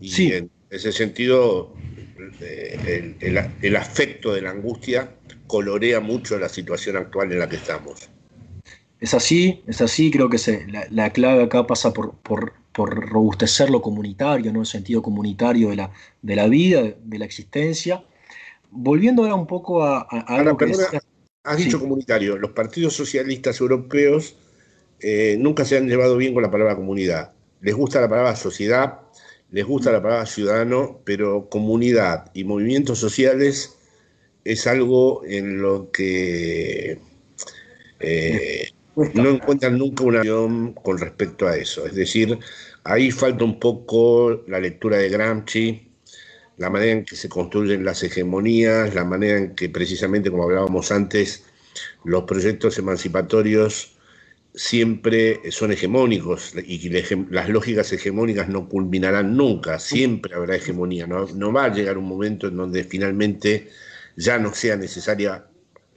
Y 0.00 0.32
en 0.32 0.50
ese 0.70 0.90
sentido, 0.90 1.72
eh, 2.40 3.16
el, 3.62 3.76
afecto 3.76 4.34
de 4.34 4.42
la 4.42 4.50
angustia 4.50 5.14
colorea 5.46 6.00
mucho 6.00 6.38
la 6.38 6.48
situación 6.48 6.96
actual 6.96 7.32
en 7.32 7.38
la 7.38 7.48
que 7.48 7.56
estamos. 7.56 8.08
Es 9.00 9.14
así, 9.14 9.62
es 9.66 9.80
así, 9.80 10.10
creo 10.10 10.28
que 10.28 10.38
se, 10.38 10.66
la, 10.90 11.10
clave 11.10 11.44
acá 11.44 11.66
pasa 11.66 11.92
por, 11.92 12.14
por, 12.14 12.54
robustecer 12.74 13.68
lo 13.68 13.82
comunitario, 13.82 14.52
¿no? 14.52 14.60
el 14.60 14.66
sentido 14.66 15.02
comunitario 15.02 15.70
de 15.70 15.76
la, 15.76 15.92
de 16.22 16.36
la 16.36 16.48
vida, 16.48 16.82
de 16.82 17.18
la 17.18 17.24
existencia. 17.24 18.02
Volviendo 18.70 19.22
ahora 19.22 19.34
un 19.34 19.46
poco 19.46 19.84
a, 19.84 20.00
algo 20.00 20.56
que 20.56 20.72
Has 21.44 21.56
dicho 21.56 21.80
comunitario, 21.80 22.38
los 22.38 22.52
partidos 22.52 22.94
socialistas 22.94 23.60
europeos 23.60 24.36
eh, 25.02 25.36
nunca 25.38 25.64
se 25.64 25.76
han 25.76 25.88
llevado 25.88 26.16
bien 26.16 26.32
con 26.32 26.42
la 26.42 26.50
palabra 26.50 26.76
comunidad. 26.76 27.32
Les 27.60 27.74
gusta 27.74 28.00
la 28.00 28.08
palabra 28.08 28.36
sociedad, 28.36 29.00
les 29.50 29.64
gusta 29.64 29.92
la 29.92 30.02
palabra 30.02 30.26
ciudadano, 30.26 31.00
pero 31.04 31.48
comunidad 31.48 32.30
y 32.34 32.44
movimientos 32.44 32.98
sociales 32.98 33.76
es 34.44 34.66
algo 34.66 35.22
en 35.24 35.60
lo 35.60 35.90
que 35.90 36.98
eh, 38.00 38.68
no 39.14 39.30
encuentran 39.30 39.78
nunca 39.78 40.04
una 40.04 40.18
acción 40.18 40.72
con 40.74 40.98
respecto 40.98 41.46
a 41.46 41.56
eso. 41.56 41.86
Es 41.86 41.94
decir, 41.94 42.38
ahí 42.84 43.10
falta 43.10 43.44
un 43.44 43.58
poco 43.58 44.42
la 44.46 44.60
lectura 44.60 44.98
de 44.98 45.08
Gramsci, 45.08 45.88
la 46.58 46.70
manera 46.70 46.92
en 46.92 47.04
que 47.04 47.16
se 47.16 47.28
construyen 47.28 47.84
las 47.84 48.02
hegemonías, 48.02 48.94
la 48.94 49.04
manera 49.04 49.38
en 49.38 49.54
que 49.54 49.68
precisamente, 49.68 50.30
como 50.30 50.44
hablábamos 50.44 50.92
antes, 50.92 51.44
los 52.04 52.24
proyectos 52.24 52.78
emancipatorios 52.78 53.91
siempre 54.54 55.50
son 55.50 55.72
hegemónicos 55.72 56.54
y 56.66 56.88
las 57.30 57.48
lógicas 57.48 57.92
hegemónicas 57.92 58.48
no 58.48 58.68
culminarán 58.68 59.36
nunca, 59.36 59.78
siempre 59.78 60.34
habrá 60.34 60.56
hegemonía, 60.56 61.06
no, 61.06 61.26
no 61.26 61.52
va 61.52 61.64
a 61.64 61.72
llegar 61.72 61.96
un 61.96 62.04
momento 62.04 62.48
en 62.48 62.56
donde 62.56 62.84
finalmente 62.84 63.70
ya 64.16 64.38
no 64.38 64.52
sea 64.52 64.76
necesaria 64.76 65.46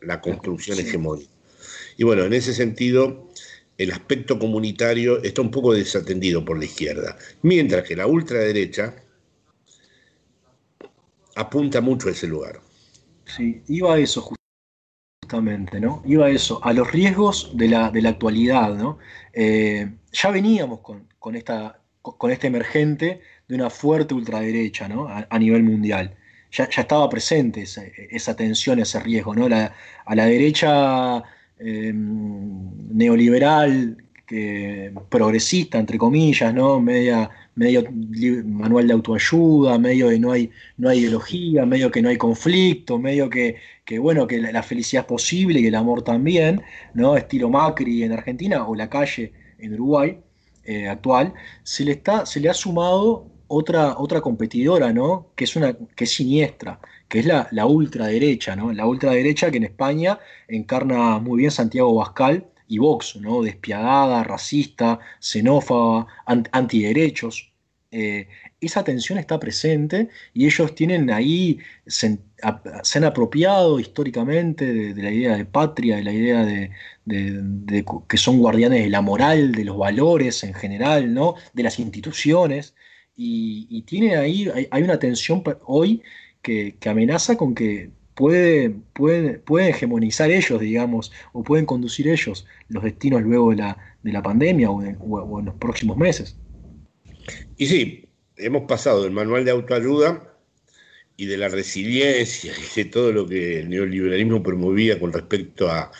la 0.01 0.21
construcción 0.21 0.79
hegemónica. 0.79 1.31
Y 1.97 2.03
bueno, 2.03 2.23
en 2.23 2.33
ese 2.33 2.53
sentido, 2.53 3.29
el 3.77 3.91
aspecto 3.91 4.39
comunitario 4.39 5.21
está 5.21 5.41
un 5.41 5.51
poco 5.51 5.73
desatendido 5.73 6.45
por 6.45 6.57
la 6.57 6.65
izquierda, 6.65 7.17
mientras 7.41 7.85
que 7.85 7.95
la 7.95 8.07
ultraderecha 8.07 8.95
apunta 11.35 11.81
mucho 11.81 12.07
a 12.07 12.11
ese 12.11 12.27
lugar. 12.27 12.61
Sí, 13.25 13.61
iba 13.67 13.95
a 13.95 13.99
eso 13.99 14.21
justamente, 15.25 15.79
¿no? 15.79 16.01
Iba 16.05 16.27
a 16.27 16.29
eso, 16.29 16.59
a 16.63 16.71
los 16.73 16.91
riesgos 16.91 17.51
de 17.53 17.67
la, 17.67 17.91
de 17.91 18.01
la 18.01 18.09
actualidad, 18.09 18.75
¿no? 18.75 18.97
Eh, 19.33 19.89
ya 20.11 20.31
veníamos 20.31 20.79
con, 20.81 21.35
esta, 21.35 21.79
con 22.01 22.31
este 22.31 22.47
emergente 22.47 23.21
de 23.47 23.55
una 23.55 23.69
fuerte 23.69 24.13
ultraderecha, 24.13 24.87
¿no? 24.87 25.07
A, 25.07 25.39
nivel 25.39 25.63
mundial. 25.63 26.15
Ya, 26.51 26.65
estaba 26.65 27.09
presente 27.09 27.63
esa, 27.63 28.35
tensión, 28.35 28.79
ese 28.79 28.99
riesgo, 28.99 29.35
¿no? 29.35 29.45
a 30.05 30.15
la 30.15 30.25
derecha 30.25 31.23
Em, 31.57 32.69
neoliberal, 32.91 33.97
que, 34.27 34.91
progresista, 35.09 35.77
entre 35.79 35.97
comillas, 35.97 36.53
¿no? 36.53 36.81
Media, 36.81 37.29
medio 37.55 37.83
manual 38.45 38.87
de 38.87 38.93
autoayuda, 38.93 39.77
medio 39.79 40.09
de 40.09 40.19
no 40.19 40.31
hay, 40.31 40.51
no 40.77 40.89
hay 40.89 40.99
ideología, 40.99 41.65
medio 41.65 41.89
que 41.89 42.01
no 42.01 42.09
hay 42.09 42.17
conflicto, 42.17 42.99
medio 42.99 43.29
que, 43.29 43.57
bueno, 43.99 44.27
que 44.27 44.39
la, 44.39 44.63
felicidad 44.63 45.03
es 45.03 45.07
posible 45.07 45.59
y 45.59 45.67
el 45.67 45.75
amor 45.75 46.03
también, 46.03 46.61
¿no? 46.93 47.15
Estilo 47.17 47.49
Macri 47.49 48.03
en 48.03 48.11
Argentina 48.11 48.67
o 48.67 48.75
la 48.75 48.89
calle 48.89 49.33
en 49.59 49.73
Uruguay 49.73 50.19
eh, 50.65 50.87
actual, 50.89 51.33
se 51.63 51.85
le, 51.85 51.93
está, 51.93 52.25
se 52.25 52.39
le 52.39 52.49
ha 52.49 52.53
sumado 52.53 53.27
otra, 53.47 53.97
otra 53.97 54.21
competidora, 54.21 54.91
¿no? 54.91 55.31
Que 55.35 55.45
es 55.45 55.55
una, 55.55 55.73
que 55.95 56.03
es 56.03 56.11
siniestra, 56.11 56.79
que 57.07 57.19
es 57.19 57.25
la, 57.25 57.47
la, 57.51 57.65
ultraderecha, 57.65 58.55
¿no? 58.55 58.73
La 58.73 58.85
ultraderecha 58.85 59.51
que 59.51 59.57
en 59.57 59.63
España 59.65 60.19
encarna 60.47 61.19
muy 61.19 61.39
bien 61.39 61.51
Santiago 61.51 61.93
Bascal 61.95 62.45
y 62.67 62.77
Vox, 62.77 63.15
¿no? 63.17 63.41
Despiadada, 63.41 64.23
racista, 64.23 64.99
xenófoba, 65.19 66.07
antiderechos. 66.25 67.51
Eh, 67.91 68.27
esa 68.59 68.83
tensión 68.83 69.17
está 69.19 69.39
presente 69.39 70.09
y 70.33 70.45
ellos 70.45 70.75
tienen 70.75 71.11
ahí, 71.11 71.59
se, 71.85 72.19
han 72.41 73.03
apropiado 73.03 73.79
históricamente 73.79 74.93
de, 74.93 75.01
la 75.01 75.11
idea 75.11 75.37
de 75.37 75.45
patria, 75.45 75.97
de 75.97 76.03
la 76.03 76.11
idea 76.11 76.45
de, 76.45 76.71
que 78.07 78.17
son 78.17 78.39
guardianes 78.39 78.83
de 78.83 78.89
la 78.89 79.01
moral, 79.01 79.51
de 79.53 79.65
los 79.65 79.77
valores 79.77 80.43
en 80.43 80.53
general, 80.53 81.13
¿no? 81.13 81.35
de 81.53 81.63
las 81.63 81.79
instituciones. 81.79 82.75
Y, 83.15 83.81
tiene 83.83 84.17
ahí, 84.17 84.49
hay, 84.71 84.83
una 84.83 84.99
tensión 84.99 85.43
hoy 85.65 86.01
que, 86.41 86.75
amenaza 86.85 87.37
con 87.37 87.55
que 87.55 87.91
puede, 88.15 88.75
puede, 88.93 89.39
pueden 89.39 89.69
hegemonizar 89.69 90.31
ellos, 90.31 90.59
digamos, 90.59 91.11
o 91.33 91.43
pueden 91.43 91.65
conducir 91.65 92.07
ellos 92.07 92.47
los 92.69 92.83
destinos 92.83 93.21
luego 93.21 93.51
de 93.51 93.57
la, 93.57 93.77
de 94.01 94.11
la 94.11 94.23
pandemia 94.23 94.71
o, 94.71 94.81
en 94.81 95.45
los 95.45 95.55
próximos 95.55 95.97
meses. 95.97 96.35
Y 97.57 97.67
sí, 97.67 98.09
hemos 98.37 98.63
pasado 98.63 99.03
del 99.03 99.11
manual 99.11 99.45
de 99.45 99.51
autoayuda 99.51 100.33
y 101.17 101.25
de 101.25 101.37
la 101.37 101.49
resiliencia 101.49 102.53
y 102.57 102.75
de 102.75 102.85
todo 102.89 103.11
lo 103.11 103.27
que 103.27 103.61
el 103.61 103.69
neoliberalismo 103.69 104.43
promovía 104.43 104.99
con 104.99 105.13
respecto 105.13 105.69
a 105.69 105.91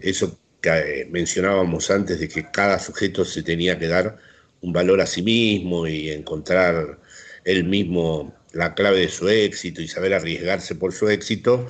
eso 0.00 0.38
que 0.60 0.70
eh, 0.70 1.08
mencionábamos 1.10 1.90
antes 1.90 2.18
de 2.18 2.28
que 2.28 2.50
cada 2.50 2.78
sujeto 2.78 3.24
se 3.24 3.42
tenía 3.42 3.78
que 3.78 3.86
dar 3.86 4.18
un 4.60 4.72
valor 4.72 5.00
a 5.00 5.06
sí 5.06 5.22
mismo 5.22 5.86
y 5.86 6.10
encontrar 6.10 6.98
él 7.44 7.64
mismo 7.64 8.34
la 8.52 8.74
clave 8.74 9.00
de 9.00 9.08
su 9.08 9.28
éxito 9.28 9.82
y 9.82 9.88
saber 9.88 10.14
arriesgarse 10.14 10.74
por 10.74 10.92
su 10.92 11.08
éxito, 11.08 11.66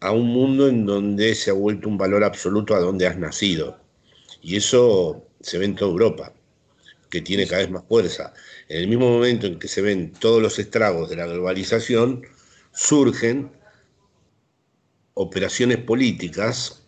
a 0.00 0.12
un 0.12 0.28
mundo 0.28 0.68
en 0.68 0.86
donde 0.86 1.34
se 1.34 1.50
ha 1.50 1.54
vuelto 1.54 1.88
un 1.88 1.98
valor 1.98 2.24
absoluto 2.24 2.74
a 2.74 2.80
donde 2.80 3.06
has 3.06 3.18
nacido. 3.18 3.78
Y 4.42 4.56
eso 4.56 5.26
se 5.40 5.58
ve 5.58 5.64
en 5.64 5.74
toda 5.74 5.90
Europa, 5.90 6.32
que 7.10 7.20
tiene 7.20 7.46
cada 7.46 7.62
vez 7.62 7.70
más 7.70 7.84
fuerza. 7.88 8.32
En 8.68 8.80
el 8.80 8.88
mismo 8.88 9.10
momento 9.10 9.46
en 9.46 9.58
que 9.58 9.68
se 9.68 9.82
ven 9.82 10.12
todos 10.12 10.40
los 10.42 10.58
estragos 10.58 11.10
de 11.10 11.16
la 11.16 11.26
globalización, 11.26 12.22
surgen 12.72 13.50
operaciones 15.14 15.78
políticas 15.78 16.84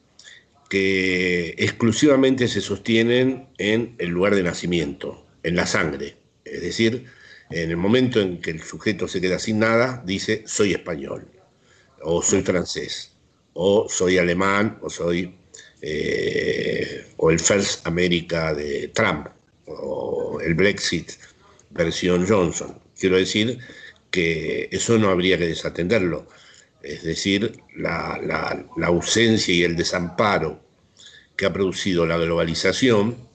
que 0.68 1.54
exclusivamente 1.58 2.46
se 2.46 2.60
sostienen 2.60 3.48
en 3.58 3.96
el 3.98 4.10
lugar 4.10 4.36
de 4.36 4.44
nacimiento, 4.44 5.26
en 5.42 5.56
la 5.56 5.66
sangre. 5.66 6.16
Es 6.44 6.62
decir, 6.62 7.06
en 7.50 7.70
el 7.70 7.76
momento 7.76 8.20
en 8.20 8.40
que 8.40 8.50
el 8.50 8.62
sujeto 8.62 9.08
se 9.08 9.20
queda 9.20 9.38
sin 9.38 9.58
nada, 9.58 10.02
dice 10.04 10.44
soy 10.46 10.72
español, 10.72 11.28
o 12.02 12.22
soy 12.22 12.42
francés, 12.42 13.12
o 13.54 13.88
soy 13.88 14.18
alemán, 14.18 14.78
o 14.82 14.88
soy 14.88 15.34
eh, 15.82 17.06
o 17.16 17.30
el 17.30 17.40
First 17.40 17.86
America 17.86 18.54
de 18.54 18.88
Trump, 18.88 19.28
o 19.66 20.40
el 20.40 20.54
Brexit 20.54 21.12
versión 21.70 22.26
Johnson. 22.26 22.78
Quiero 22.98 23.16
decir 23.16 23.58
que 24.10 24.68
eso 24.70 24.98
no 24.98 25.10
habría 25.10 25.38
que 25.38 25.48
desatenderlo. 25.48 26.28
Es 26.82 27.02
decir, 27.02 27.60
la 27.76 28.64
ausencia 28.82 29.54
y 29.54 29.64
el 29.64 29.76
desamparo 29.76 30.60
que 31.36 31.46
ha 31.46 31.52
producido 31.52 32.06
la 32.06 32.16
globalización 32.16 33.28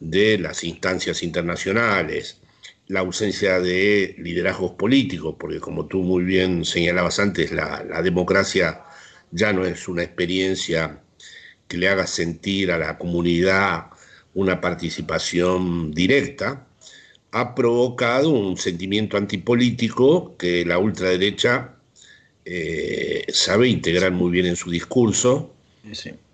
de 0.00 0.38
las 0.38 0.64
instancias 0.64 1.22
internacionales, 1.22 2.40
la 2.88 3.00
ausencia 3.00 3.60
de 3.60 4.14
liderazgos 4.18 4.72
políticos, 4.72 5.34
porque 5.38 5.60
como 5.60 5.86
tú 5.86 6.02
muy 6.02 6.24
bien 6.24 6.64
señalabas 6.64 7.18
antes, 7.18 7.50
la, 7.52 7.82
democracia 8.02 8.84
ya 9.32 9.52
no 9.52 9.64
es 9.64 9.88
una 9.88 10.02
experiencia 10.02 11.00
que 11.66 11.78
le 11.78 11.88
haga 11.88 12.06
sentir 12.06 12.70
a 12.70 12.78
la 12.78 12.96
comunidad 12.96 13.86
una 14.34 14.60
participación 14.60 15.90
directa, 15.92 16.66
ha 17.32 17.54
provocado 17.54 18.30
un 18.30 18.56
sentimiento 18.56 19.16
antipolítico 19.16 20.36
que 20.36 20.64
la 20.64 20.78
ultraderecha 20.78 21.74
eh, 22.44 23.24
sabe 23.28 23.68
integrar 23.68 24.12
muy 24.12 24.30
bien 24.30 24.46
en 24.46 24.56
su 24.56 24.70
discurso, 24.70 25.52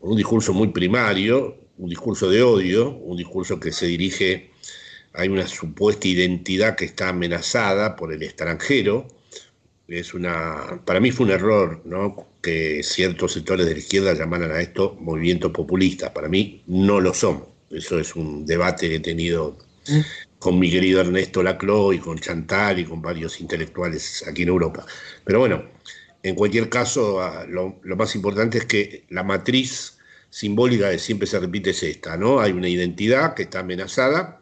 un 0.00 0.16
discurso 0.16 0.52
muy 0.52 0.68
primario, 0.68 1.56
un 1.78 1.88
discurso 1.88 2.28
de 2.28 2.42
odio, 2.42 2.90
un 2.90 3.16
discurso 3.16 3.58
que 3.58 3.72
se 3.72 3.86
dirige 3.86 4.51
hay 5.14 5.28
una 5.28 5.46
supuesta 5.46 6.08
identidad 6.08 6.76
que 6.76 6.84
está 6.86 7.10
amenazada 7.10 7.96
por 7.96 8.12
el 8.12 8.22
extranjero. 8.22 9.06
Es 9.88 10.14
una, 10.14 10.80
para 10.84 11.00
mí 11.00 11.10
fue 11.10 11.26
un 11.26 11.32
error 11.32 11.82
¿no? 11.84 12.28
que 12.40 12.82
ciertos 12.82 13.32
sectores 13.32 13.66
de 13.66 13.72
la 13.72 13.78
izquierda 13.78 14.14
llamaran 14.14 14.50
a 14.50 14.60
esto 14.60 14.96
movimiento 15.00 15.52
populista. 15.52 16.12
Para 16.12 16.28
mí 16.28 16.62
no 16.66 17.00
lo 17.00 17.12
son. 17.12 17.44
Eso 17.70 17.98
es 17.98 18.16
un 18.16 18.46
debate 18.46 18.88
que 18.88 18.96
he 18.96 19.00
tenido 19.00 19.58
con 20.38 20.58
mi 20.58 20.70
querido 20.70 21.00
Ernesto 21.00 21.42
Laclau 21.42 21.92
y 21.92 21.98
con 21.98 22.18
Chantal 22.18 22.78
y 22.78 22.84
con 22.84 23.00
varios 23.00 23.40
intelectuales 23.40 24.24
aquí 24.26 24.42
en 24.42 24.48
Europa. 24.48 24.84
Pero 25.24 25.38
bueno, 25.40 25.64
en 26.22 26.34
cualquier 26.34 26.68
caso, 26.68 27.20
ah, 27.20 27.46
lo, 27.48 27.80
más 27.96 28.14
importante 28.14 28.58
es 28.58 28.66
que 28.66 29.04
la 29.08 29.22
matriz 29.22 29.98
simbólica 30.30 30.90
que 30.90 30.98
siempre 30.98 31.26
se 31.26 31.38
repite 31.38 31.70
es 31.70 31.82
esta, 31.82 32.16
¿no? 32.16 32.40
Hay 32.40 32.52
una 32.52 32.68
identidad 32.68 33.34
que 33.34 33.44
está 33.44 33.60
amenazada 33.60 34.41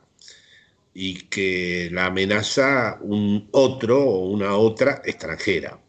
y 0.95 1.15
que 1.29 1.89
la 1.93 2.07
amenaza 2.07 2.99
un 3.03 3.49
otro 3.53 4.03
o 4.03 4.29
una 4.31 4.57
otra 4.57 5.03
extranjera, 5.05 5.81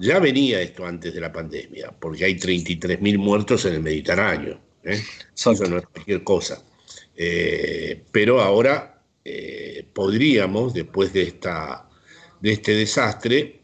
Ya 0.00 0.20
venía 0.20 0.60
esto 0.60 0.86
antes 0.86 1.12
de 1.12 1.20
la 1.20 1.32
pandemia, 1.32 1.92
porque 1.98 2.24
hay 2.24 2.34
33.000 2.34 3.18
muertos 3.18 3.64
en 3.64 3.74
el 3.74 3.82
Mediterráneo. 3.82 4.60
¿eh? 4.84 5.02
Eso 5.34 5.52
no 5.68 5.78
es 5.78 5.86
cualquier 5.86 6.22
cosa. 6.22 6.62
Eh, 7.16 8.04
pero 8.12 8.40
ahora 8.40 9.02
eh, 9.24 9.84
podríamos, 9.92 10.72
después 10.72 11.12
de, 11.12 11.22
esta, 11.22 11.88
de 12.40 12.52
este 12.52 12.72
desastre, 12.72 13.54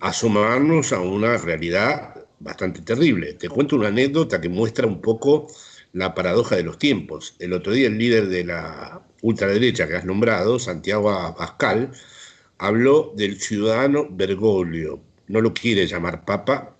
asomarnos 0.00 0.92
a 0.92 1.00
una 1.00 1.36
realidad 1.36 2.14
bastante 2.40 2.80
terrible. 2.80 3.34
Te 3.34 3.48
cuento 3.48 3.76
una 3.76 3.88
anécdota 3.88 4.40
que 4.40 4.48
muestra 4.48 4.86
un 4.86 5.00
poco 5.00 5.46
la 5.92 6.14
paradoja 6.14 6.56
de 6.56 6.64
los 6.64 6.78
tiempos. 6.78 7.36
El 7.38 7.52
otro 7.52 7.72
día 7.72 7.86
el 7.86 7.98
líder 7.98 8.28
de 8.28 8.44
la 8.44 9.02
ultraderecha 9.22 9.86
que 9.88 9.96
has 9.96 10.04
nombrado, 10.04 10.58
Santiago 10.58 11.10
Abascal, 11.10 11.92
habló 12.58 13.12
del 13.16 13.40
ciudadano 13.40 14.06
Bergoglio. 14.10 15.00
No 15.28 15.40
lo 15.40 15.54
quiere 15.54 15.86
llamar 15.86 16.24
papa 16.24 16.76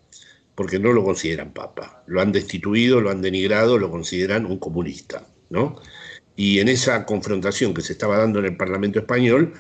porque 0.55 0.79
no 0.79 0.93
lo 0.93 1.05
consideran 1.05 1.53
papa. 1.53 2.03
Lo 2.07 2.21
han 2.21 2.33
destituido, 2.33 3.01
lo 3.01 3.11
han 3.11 3.23
denigrado, 3.23 3.79
lo 3.79 3.91
consideran 3.91 4.47
un 4.47 4.59
comunista. 4.59 5.27
¿no? 5.49 5.81
Y 6.37 6.61
en 6.61 6.69
esa 6.69 7.07
confrontación 7.07 7.75
que 7.75 7.83
se 7.83 7.93
estaba 7.93 8.19
dando 8.19 8.39
en 8.39 8.47
el 8.47 8.57
Parlamento 8.57 8.99
español, 8.99 9.55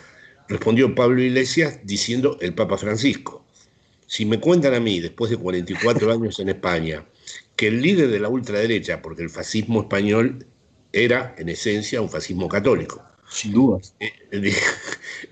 respondió 0.48 0.94
Pablo 0.94 1.22
Iglesias 1.22 1.78
diciendo 1.84 2.36
el 2.40 2.54
Papa 2.54 2.76
Francisco. 2.76 3.44
Si 4.06 4.26
me 4.26 4.40
cuentan 4.40 4.74
a 4.74 4.80
mí, 4.80 4.98
después 4.98 5.30
de 5.30 5.36
44 5.36 6.12
años 6.12 6.40
en 6.40 6.48
España, 6.48 7.04
que 7.54 7.68
el 7.68 7.80
líder 7.80 8.10
de 8.10 8.18
la 8.18 8.28
ultraderecha, 8.28 9.00
porque 9.00 9.22
el 9.22 9.30
fascismo 9.30 9.82
español 9.82 10.46
era 10.92 11.34
en 11.38 11.48
esencia 11.48 12.00
un 12.00 12.08
fascismo 12.08 12.48
católico. 12.48 13.02
Sin 13.28 13.52
dudas. 13.52 13.94
Eh, 14.00 14.12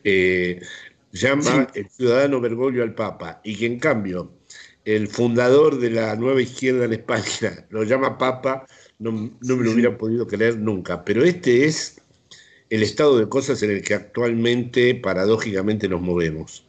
eh, 0.05 0.61
llama 1.13 1.67
el 1.75 1.89
ciudadano 1.89 2.41
Bergoglio 2.41 2.83
al 2.83 2.95
Papa 2.95 3.41
y 3.43 3.57
que 3.57 3.67
en 3.67 3.79
cambio 3.79 4.31
el 4.85 5.09
fundador 5.09 5.79
de 5.79 5.91
la 5.91 6.17
nueva 6.17 6.41
izquierda 6.41 6.85
en 6.85 6.93
España 6.93 7.67
lo 7.71 7.83
llama 7.85 8.19
Papa, 8.19 8.67
no, 8.99 9.11
no 9.13 9.57
me 9.57 9.65
lo 9.65 9.73
hubiera 9.73 9.97
podido 9.97 10.27
creer 10.27 10.59
nunca. 10.59 11.05
Pero 11.05 11.25
este 11.25 11.65
es 11.65 12.01
el 12.71 12.83
estado 12.83 13.19
de 13.19 13.29
cosas 13.29 13.63
en 13.63 13.71
el 13.71 13.83
que 13.83 13.95
actualmente, 13.95 14.95
paradójicamente, 14.95 15.89
nos 15.89 16.01
movemos. 16.01 16.65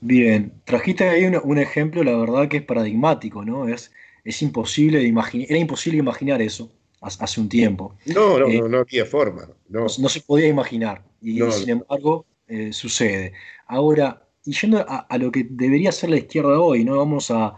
Bien, 0.00 0.52
trajiste 0.64 1.08
ahí 1.08 1.24
un, 1.24 1.58
ejemplo, 1.58 2.02
la 2.02 2.16
verdad 2.16 2.48
que 2.48 2.56
es 2.56 2.62
paradigmático, 2.64 3.44
¿no? 3.44 3.68
Es, 3.68 3.92
es 4.24 4.42
imposible 4.42 5.02
imaginar, 5.02 5.46
era 5.48 5.58
imposible 5.58 5.98
imaginar 5.98 6.42
eso 6.42 6.72
hace 7.02 7.40
un 7.40 7.48
tiempo. 7.48 7.96
No, 8.06 8.38
no, 8.38 8.46
no, 8.68 8.78
eh, 8.78 8.80
había 8.80 9.04
forma. 9.04 9.48
No. 9.68 9.86
no. 9.98 10.08
se 10.08 10.20
podía 10.20 10.48
imaginar 10.48 11.02
y 11.20 11.40
sin 11.50 11.70
embargo 11.70 12.26
eh, 12.46 12.72
sucede. 12.72 13.32
Ahora, 13.66 14.22
y 14.44 14.52
yendo 14.52 14.84
a, 14.88 15.18
lo 15.18 15.30
que 15.30 15.46
debería 15.48 15.92
ser 15.92 16.10
la 16.10 16.16
izquierda 16.16 16.60
hoy, 16.60 16.84
¿no? 16.84 16.98
Vamos 16.98 17.30
a, 17.30 17.54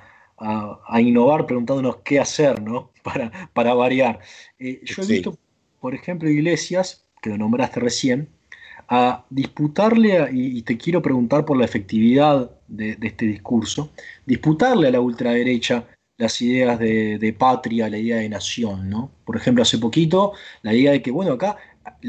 innovar 0.99 1.47
preguntándonos 1.47 1.99
qué 2.05 2.21
hacer, 2.21 2.61
¿no? 2.61 2.91
Para, 3.05 3.51
para 3.53 3.75
variar. 3.75 4.21
Eh, 4.59 4.81
yo 4.83 5.03
he 5.03 5.07
visto, 5.07 5.37
por 5.79 5.95
ejemplo, 5.95 6.29
iglesias 6.31 7.05
que 7.21 7.29
lo 7.29 7.37
nombraste 7.37 7.81
recién, 7.81 8.29
a 8.89 9.25
disputarle, 9.31 10.29
y, 10.33 10.63
te 10.63 10.77
quiero 10.77 11.01
preguntar 11.03 11.45
por 11.45 11.57
la 11.57 11.65
efectividad 11.65 12.51
de, 12.69 12.99
este 13.01 13.27
discurso, 13.27 13.91
disputarle 14.27 14.89
a 14.89 14.91
la 14.93 15.01
ultraderecha 15.01 15.87
las 16.17 16.41
ideas 16.41 16.79
de, 16.79 17.37
patria, 17.39 17.89
la 17.89 17.99
idea 17.99 18.17
de 18.19 18.29
nación, 18.29 18.89
¿no? 18.89 19.11
Por 19.25 19.37
ejemplo, 19.37 19.63
hace 19.63 19.79
poquito, 19.79 20.33
la 20.63 20.73
idea 20.73 20.93
de 20.93 21.03
que, 21.03 21.11
bueno, 21.11 21.33
acá 21.33 21.57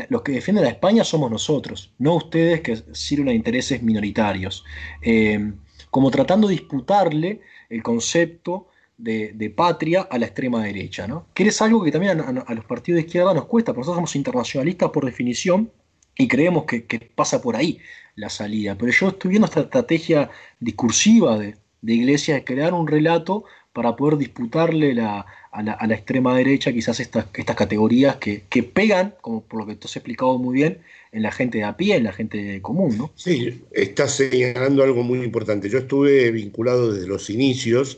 los 0.10 0.22
que 0.22 0.34
defienden 0.34 0.65
a 0.65 0.70
España 0.70 1.04
somos 1.04 1.30
nosotros, 1.32 1.94
no 1.98 2.15
ustedes 2.15 2.62
que 2.62 2.78
sirven 2.94 3.30
a 3.30 3.34
intereses 3.34 3.82
minoritarios. 3.82 4.63
Eh, 5.02 5.54
como 5.89 6.12
tratando 6.12 6.48
de 6.48 6.56
disputarle 6.56 7.41
el 7.70 7.82
concepto 7.82 8.68
de, 8.98 9.54
patria 9.56 10.02
a 10.02 10.18
la 10.18 10.26
extrema 10.26 10.63
derecha, 10.63 11.08
¿no? 11.08 11.28
Que 11.34 11.44
es 11.44 11.62
algo 11.62 11.84
que 11.84 11.91
también 11.91 12.20
a, 12.20 12.54
los 12.54 12.65
partidos 12.65 12.98
de 12.98 13.08
izquierda 13.08 13.34
nos 13.34 13.46
cuesta, 13.46 13.72
porque 13.72 13.82
nosotros 13.82 13.98
somos 13.98 14.15
internacionalistas 14.15 14.89
por 14.89 15.06
definición 15.06 15.72
y 16.18 16.28
creemos 16.28 16.65
que, 16.65 17.12
pasa 17.15 17.41
por 17.41 17.56
ahí 17.56 17.80
la 18.15 18.30
salida. 18.30 18.76
Pero 18.78 18.91
yo 18.91 19.08
estoy 19.10 19.30
viendo 19.30 19.48
esta 19.48 19.62
estrategia 19.62 20.30
discursiva 20.60 21.38
de, 21.38 21.56
de 21.82 21.94
Iglesias 21.94 22.39
de 22.39 22.44
crear 22.44 22.74
un 22.74 22.88
relato 22.88 23.46
para 23.76 23.94
poder 23.98 24.18
disputarle 24.18 24.98
a, 25.02 25.26
la, 25.62 25.94
extrema 25.94 26.34
derecha 26.38 26.72
quizás 26.72 27.02
estas, 27.02 27.26
categorías 27.26 28.16
que, 28.16 28.64
pegan, 28.64 29.16
como 29.20 29.44
por 29.44 29.60
lo 29.60 29.68
que 29.68 29.76
tú 29.76 29.90
has 29.90 29.98
explicado 29.98 30.38
muy 30.38 30.56
bien, 30.56 30.80
en 31.12 31.22
la 31.22 31.34
gente 31.34 31.58
de 31.58 31.66
a 31.66 31.76
pie, 31.76 31.98
en 31.98 32.06
la 32.06 32.14
gente 32.14 32.62
común, 32.62 32.98
¿no? 32.98 33.12
Sí, 33.16 33.66
estás 33.72 34.16
señalando 34.16 34.82
algo 34.82 35.04
muy 35.04 35.22
importante. 35.24 35.70
Yo 35.70 35.80
estuve 35.80 36.32
vinculado 36.32 36.94
desde 36.94 37.06
los 37.06 37.30
inicios 37.30 37.98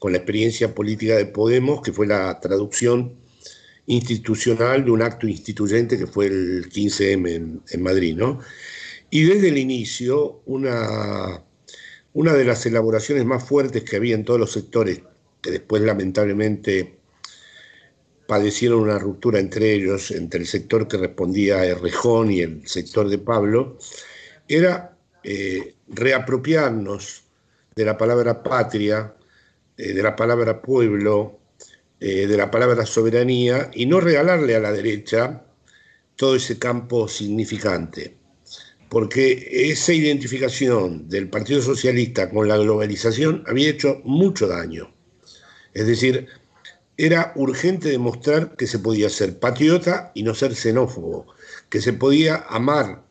con 0.00 0.10
la 0.10 0.18
experiencia 0.18 0.74
política 0.74 1.14
de 1.14 1.26
Podemos, 1.26 1.82
que 1.82 1.92
fue 1.92 2.08
la 2.08 2.40
traducción 2.40 3.12
institucional 3.86 4.84
de 4.84 4.90
un 4.90 5.02
acto 5.02 5.28
instituyente 5.28 5.98
que 5.98 6.08
fue 6.08 6.26
el 6.26 6.68
15M 6.68 7.60
en, 7.70 7.82
Madrid. 7.82 8.16
¿no? 8.16 8.40
Y 9.08 9.22
desde 9.22 9.50
el 9.50 9.58
inicio, 9.58 10.40
una 10.46 11.44
de 12.12 12.44
las 12.44 12.66
elaboraciones 12.66 13.24
más 13.24 13.44
fuertes 13.44 13.84
que 13.84 13.94
había 13.94 14.16
en 14.16 14.24
todos 14.24 14.40
los 14.40 14.50
sectores, 14.50 15.02
que 15.42 15.50
después 15.50 15.82
lamentablemente 15.82 17.02
padecieron 18.26 18.80
una 18.80 18.98
ruptura 18.98 19.40
entre 19.40 19.74
ellos, 19.74 20.10
entre 20.12 20.40
el 20.40 20.46
sector 20.46 20.88
que 20.88 20.96
respondía 20.96 21.56
a 21.56 21.66
Errejón 21.66 22.30
y 22.30 22.40
el 22.40 22.66
sector 22.66 23.08
de 23.08 23.18
Pablo, 23.18 23.76
era 24.48 24.96
eh, 25.22 25.74
reapropiarnos 25.88 27.24
de 27.74 27.84
la 27.84 27.98
palabra 27.98 28.42
patria, 28.42 29.14
eh, 29.76 29.92
de 29.92 30.02
la 30.02 30.16
palabra 30.16 30.62
pueblo, 30.62 31.40
eh, 32.00 32.26
de 32.26 32.36
la 32.36 32.50
palabra 32.50 32.86
soberanía, 32.86 33.70
y 33.74 33.86
no 33.86 34.00
regalarle 34.00 34.56
a 34.56 34.60
la 34.60 34.72
derecha 34.72 35.44
todo 36.16 36.36
ese 36.36 36.58
campo 36.58 37.08
significante. 37.08 38.16
Porque 38.88 39.48
esa 39.70 39.92
identificación 39.92 41.08
del 41.08 41.28
Partido 41.28 41.62
Socialista 41.62 42.30
con 42.30 42.46
la 42.48 42.58
globalización 42.58 43.42
había 43.46 43.70
hecho 43.70 44.00
mucho 44.04 44.46
daño. 44.46 44.92
Es 45.74 45.86
decir, 45.86 46.28
era 46.96 47.32
urgente 47.36 47.88
demostrar 47.88 48.56
que 48.56 48.66
se 48.66 48.78
podía 48.78 49.08
ser 49.08 49.38
patriota 49.38 50.12
y 50.14 50.22
no 50.22 50.34
ser 50.34 50.54
xenófobo, 50.54 51.26
que 51.70 51.80
se 51.80 51.92
podía 51.92 52.44
amar 52.48 53.02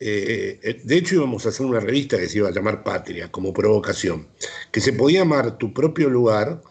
eh, 0.00 0.58
eh, 0.62 0.80
de 0.82 0.96
hecho 0.96 1.14
íbamos 1.14 1.46
a 1.46 1.50
hacer 1.50 1.64
una 1.66 1.80
revista 1.80 2.18
que 2.18 2.28
se 2.28 2.38
iba 2.38 2.48
a 2.48 2.52
llamar 2.52 2.82
Patria, 2.82 3.30
como 3.30 3.52
provocación, 3.52 4.28
que 4.72 4.80
se 4.80 4.92
podía 4.92 5.22
amar 5.22 5.56
tu 5.58 5.72
propio 5.72 6.10
lugar 6.10 6.62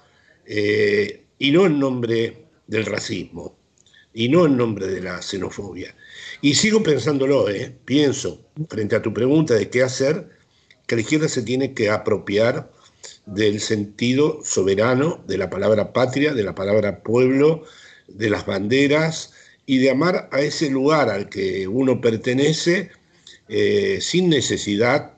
eh, 0.46 1.26
y 1.40 1.52
no 1.52 1.66
en 1.66 1.80
nombre 1.80 2.46
del 2.68 2.86
racismo, 2.86 3.56
y 4.14 4.30
no 4.30 4.46
en 4.46 4.58
nombre 4.58 4.88
de 4.88 5.02
la 5.02 5.22
xenofobia. 5.22 5.96
Y 6.42 6.56
sigo 6.56 6.84
pensándolo, 6.84 7.46
pienso, 7.86 8.46
frente 8.70 8.96
a 8.96 9.02
tu 9.02 9.14
pregunta 9.14 9.54
de 9.56 9.70
qué 9.70 9.84
hacer, 9.84 10.30
que 10.86 10.96
la 10.96 11.02
izquierda 11.02 11.30
se 11.30 11.44
tiene 11.44 11.74
que 11.74 11.90
apropiar 11.90 12.72
del 13.26 13.60
sentido 13.60 14.40
soberano 14.44 15.24
de 15.28 15.38
la 15.38 15.50
palabra 15.50 15.94
patria, 15.94 16.34
de 16.34 16.44
la 16.44 16.56
palabra 16.56 17.02
pueblo, 17.04 17.64
de 18.08 18.30
las 18.30 18.46
banderas 18.46 19.34
y 19.66 19.78
de 19.78 19.92
amar 19.92 20.30
a 20.32 20.42
ese 20.42 20.70
lugar 20.70 21.10
al 21.10 21.30
que 21.30 21.68
uno 21.68 22.02
pertenece 22.02 22.92
eh, 23.48 24.00
sin 24.02 24.30
necesidad 24.30 25.14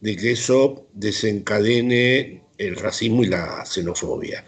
de 0.00 0.16
que 0.16 0.32
eso 0.32 0.86
desencadene 0.94 2.42
el 2.58 2.76
racismo 2.76 3.22
y 3.22 3.26
la 3.26 3.64
xenofobia. 3.66 4.44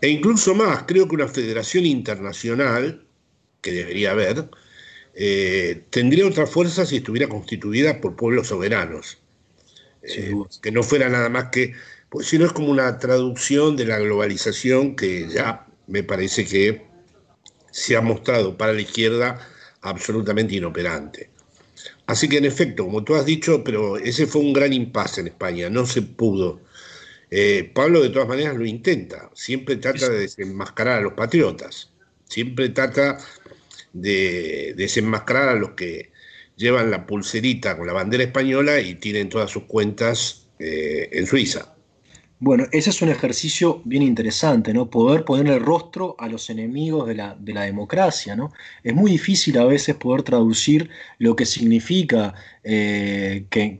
E 0.00 0.08
incluso 0.08 0.54
más, 0.54 0.84
creo 0.86 1.08
que 1.08 1.14
una 1.14 1.28
federación 1.28 1.86
internacional, 1.86 3.04
que 3.60 3.72
debería 3.72 4.10
haber, 4.12 4.48
eh, 5.14 5.84
tendría 5.90 6.26
otra 6.26 6.46
fuerza 6.46 6.84
si 6.84 6.96
estuviera 6.96 7.28
constituida 7.28 8.00
por 8.00 8.16
pueblos 8.16 8.48
soberanos. 8.48 9.18
Eh, 10.02 10.32
que 10.62 10.70
no 10.70 10.82
fuera 10.84 11.08
nada 11.08 11.28
más 11.28 11.46
que, 11.46 11.74
pues 12.16 12.28
si 12.28 12.38
no 12.38 12.46
es 12.46 12.52
como 12.52 12.70
una 12.70 12.98
traducción 12.98 13.76
de 13.76 13.84
la 13.84 13.98
globalización 13.98 14.96
que 14.96 15.28
ya 15.28 15.66
me 15.86 16.02
parece 16.02 16.46
que 16.46 16.86
se 17.70 17.94
ha 17.94 18.00
mostrado 18.00 18.56
para 18.56 18.72
la 18.72 18.80
izquierda 18.80 19.38
absolutamente 19.82 20.54
inoperante. 20.54 21.28
Así 22.06 22.26
que 22.26 22.38
en 22.38 22.46
efecto, 22.46 22.86
como 22.86 23.04
tú 23.04 23.16
has 23.16 23.26
dicho, 23.26 23.62
pero 23.62 23.98
ese 23.98 24.26
fue 24.26 24.40
un 24.40 24.54
gran 24.54 24.72
impasse 24.72 25.20
en 25.20 25.26
España, 25.26 25.68
no 25.68 25.84
se 25.84 26.00
pudo. 26.00 26.62
Eh, 27.30 27.70
Pablo 27.74 28.00
de 28.00 28.08
todas 28.08 28.28
maneras 28.28 28.56
lo 28.56 28.64
intenta, 28.64 29.30
siempre 29.34 29.76
trata 29.76 30.08
de 30.08 30.20
desenmascarar 30.20 31.00
a 31.00 31.02
los 31.02 31.12
patriotas, 31.12 31.90
siempre 32.30 32.70
trata 32.70 33.18
de 33.92 34.72
desenmascarar 34.74 35.50
a 35.50 35.54
los 35.54 35.72
que 35.72 36.12
llevan 36.56 36.90
la 36.90 37.06
pulserita 37.06 37.76
con 37.76 37.86
la 37.86 37.92
bandera 37.92 38.24
española 38.24 38.80
y 38.80 38.94
tienen 38.94 39.28
todas 39.28 39.50
sus 39.50 39.64
cuentas 39.64 40.46
eh, 40.58 41.10
en 41.12 41.26
Suiza. 41.26 41.75
Bueno, 42.38 42.64
ese 42.70 42.90
es 42.90 43.00
un 43.00 43.08
ejercicio 43.08 43.80
bien 43.86 44.02
interesante, 44.02 44.74
¿no? 44.74 44.90
Poder 44.90 45.24
poner 45.24 45.46
el 45.54 45.60
rostro 45.60 46.16
a 46.18 46.28
los 46.28 46.50
enemigos 46.50 47.08
de 47.08 47.14
la, 47.14 47.34
democracia, 47.64 48.36
¿no? 48.36 48.52
Es 48.82 48.94
muy 48.94 49.10
difícil 49.10 49.56
a 49.58 49.64
veces 49.64 49.96
poder 49.96 50.22
traducir 50.22 50.90
lo 51.18 51.34
que 51.34 51.46
significa 51.46 52.34
eh, 52.68 53.46
que, 53.48 53.78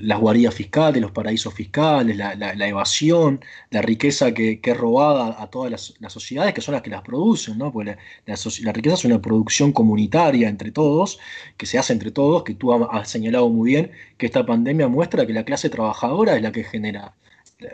las 0.00 0.20
guarías 0.20 0.54
fiscales, 0.54 1.02
los 1.02 1.10
paraísos 1.10 1.52
fiscales, 1.52 2.16
la, 2.16 2.68
evasión, 2.68 3.40
la 3.70 3.82
riqueza 3.82 4.32
que, 4.32 4.60
es 4.62 4.76
robada 4.76 5.42
a 5.42 5.50
todas 5.50 5.96
las, 6.00 6.12
sociedades, 6.12 6.54
que 6.54 6.60
son 6.60 6.74
las 6.74 6.82
que 6.82 6.90
las 6.90 7.02
producen, 7.02 7.58
¿no? 7.58 7.72
Porque 7.72 7.96
la, 8.26 8.72
riqueza 8.72 8.94
es 8.94 9.04
una 9.04 9.20
producción 9.20 9.72
comunitaria 9.72 10.48
entre 10.48 10.70
todos, 10.70 11.18
que 11.56 11.66
se 11.66 11.76
hace 11.76 11.92
entre 11.92 12.12
todos, 12.12 12.44
que 12.44 12.54
tú 12.54 12.72
has 12.72 13.10
señalado 13.10 13.48
muy 13.50 13.70
bien 13.70 13.90
que 14.16 14.26
esta 14.26 14.46
pandemia 14.46 14.86
muestra 14.86 15.26
que 15.26 15.32
la 15.32 15.44
clase 15.44 15.68
trabajadora 15.68 16.36
es 16.36 16.42
la 16.42 16.52
que 16.52 16.62
genera 16.62 17.16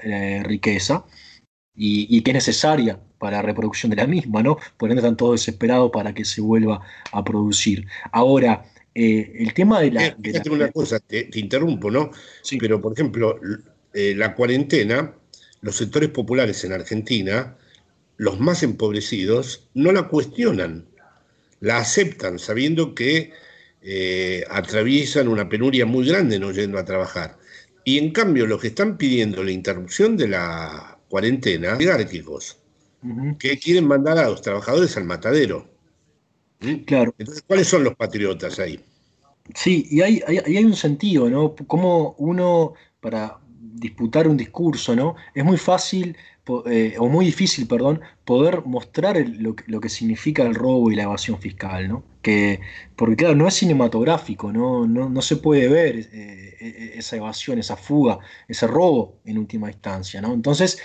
eh, 0.04 0.42
riqueza 0.44 1.04
y, 1.74 2.22
que 2.22 2.30
es 2.30 2.34
necesaria 2.34 2.98
para 3.18 3.38
la 3.38 3.42
reproducción 3.42 3.90
de 3.90 3.96
la 3.96 4.06
misma, 4.06 4.42
¿no? 4.42 4.56
Por 4.78 4.90
ende 4.90 5.00
están 5.00 5.16
todos 5.16 5.40
desesperados 5.40 5.90
para 5.92 6.14
que 6.14 6.24
se 6.24 6.40
vuelva 6.40 6.80
a 7.12 7.24
producir. 7.24 7.86
Ahora, 8.10 8.64
eh, 8.94 9.32
el 9.38 9.54
tema 9.54 9.80
de 9.80 9.90
la... 9.90 10.16
Fíjate 10.22 10.50
una 10.50 10.70
cosa, 10.70 11.00
te, 11.00 11.28
interrumpo, 11.34 11.90
¿no? 11.90 12.10
Sí. 12.42 12.58
Pero, 12.58 12.80
por 12.80 12.92
ejemplo, 12.92 13.38
eh, 13.94 14.14
la 14.16 14.34
cuarentena, 14.34 15.14
los 15.60 15.76
sectores 15.76 16.10
populares 16.10 16.64
en 16.64 16.72
Argentina, 16.72 17.56
los 18.16 18.40
más 18.40 18.62
empobrecidos, 18.62 19.68
no 19.74 19.92
la 19.92 20.08
cuestionan, 20.08 20.86
la 21.60 21.78
aceptan, 21.78 22.38
sabiendo 22.38 22.94
que 22.94 23.32
atraviesan 24.48 25.26
una 25.26 25.48
penuria 25.48 25.84
muy 25.84 26.06
grande 26.06 26.38
no 26.38 26.52
yendo 26.52 26.78
a 26.78 26.84
trabajar. 26.84 27.36
Y 27.84 27.98
en 27.98 28.12
cambio, 28.12 28.46
los 28.46 28.60
que 28.60 28.68
están 28.68 28.96
pidiendo 28.96 29.42
la 29.42 29.50
interrupción 29.50 30.16
de 30.16 30.28
la 30.28 30.98
cuarentena, 31.08 31.74
oligárquicos, 31.74 32.58
que 33.38 33.58
quieren 33.58 33.86
mandar 33.86 34.18
a 34.18 34.28
los 34.28 34.42
trabajadores 34.42 34.96
al 34.96 35.04
matadero. 35.04 35.68
¿Mm? 36.62 36.84
Claro. 36.84 37.14
Entonces, 37.18 37.42
¿cuáles 37.46 37.68
son 37.68 37.84
los 37.84 37.94
patriotas 37.94 38.58
ahí? 38.58 38.80
Sí, 39.54 39.86
y 39.90 40.00
hay, 40.00 40.22
hay, 40.26 40.64
un 40.64 40.74
sentido, 40.76 41.28
¿no? 41.28 41.54
Como 41.66 42.14
uno, 42.18 42.74
para 43.00 43.38
disputar 43.48 44.28
un 44.28 44.36
discurso, 44.36 44.94
¿no? 44.94 45.16
Es 45.34 45.44
muy 45.44 45.56
fácil 45.56 46.16
eh, 46.66 46.96
o 46.98 47.08
muy 47.08 47.26
difícil, 47.26 47.66
perdón, 47.66 48.00
poder 48.24 48.64
mostrar 48.64 49.16
lo, 49.26 49.54
que 49.54 49.88
significa 49.88 50.42
el 50.42 50.54
robo 50.54 50.90
y 50.90 50.96
la 50.96 51.04
evasión 51.04 51.38
fiscal, 51.38 51.88
¿no? 51.88 52.04
Que, 52.20 52.60
porque 52.96 53.16
claro, 53.16 53.34
no 53.34 53.48
es 53.48 53.54
cinematográfico, 53.54 54.52
no, 54.52 54.86
no, 54.86 55.22
se 55.22 55.36
puede 55.36 55.68
ver 55.68 56.08
eh, 56.12 56.56
e, 56.60 56.98
esa 56.98 57.16
evasión, 57.16 57.58
esa 57.58 57.76
fuga, 57.76 58.18
ese 58.48 58.66
robo 58.66 59.20
en 59.24 59.38
última 59.38 59.70
instancia, 59.70 60.20
¿no? 60.20 60.32
Entonces, 60.34 60.78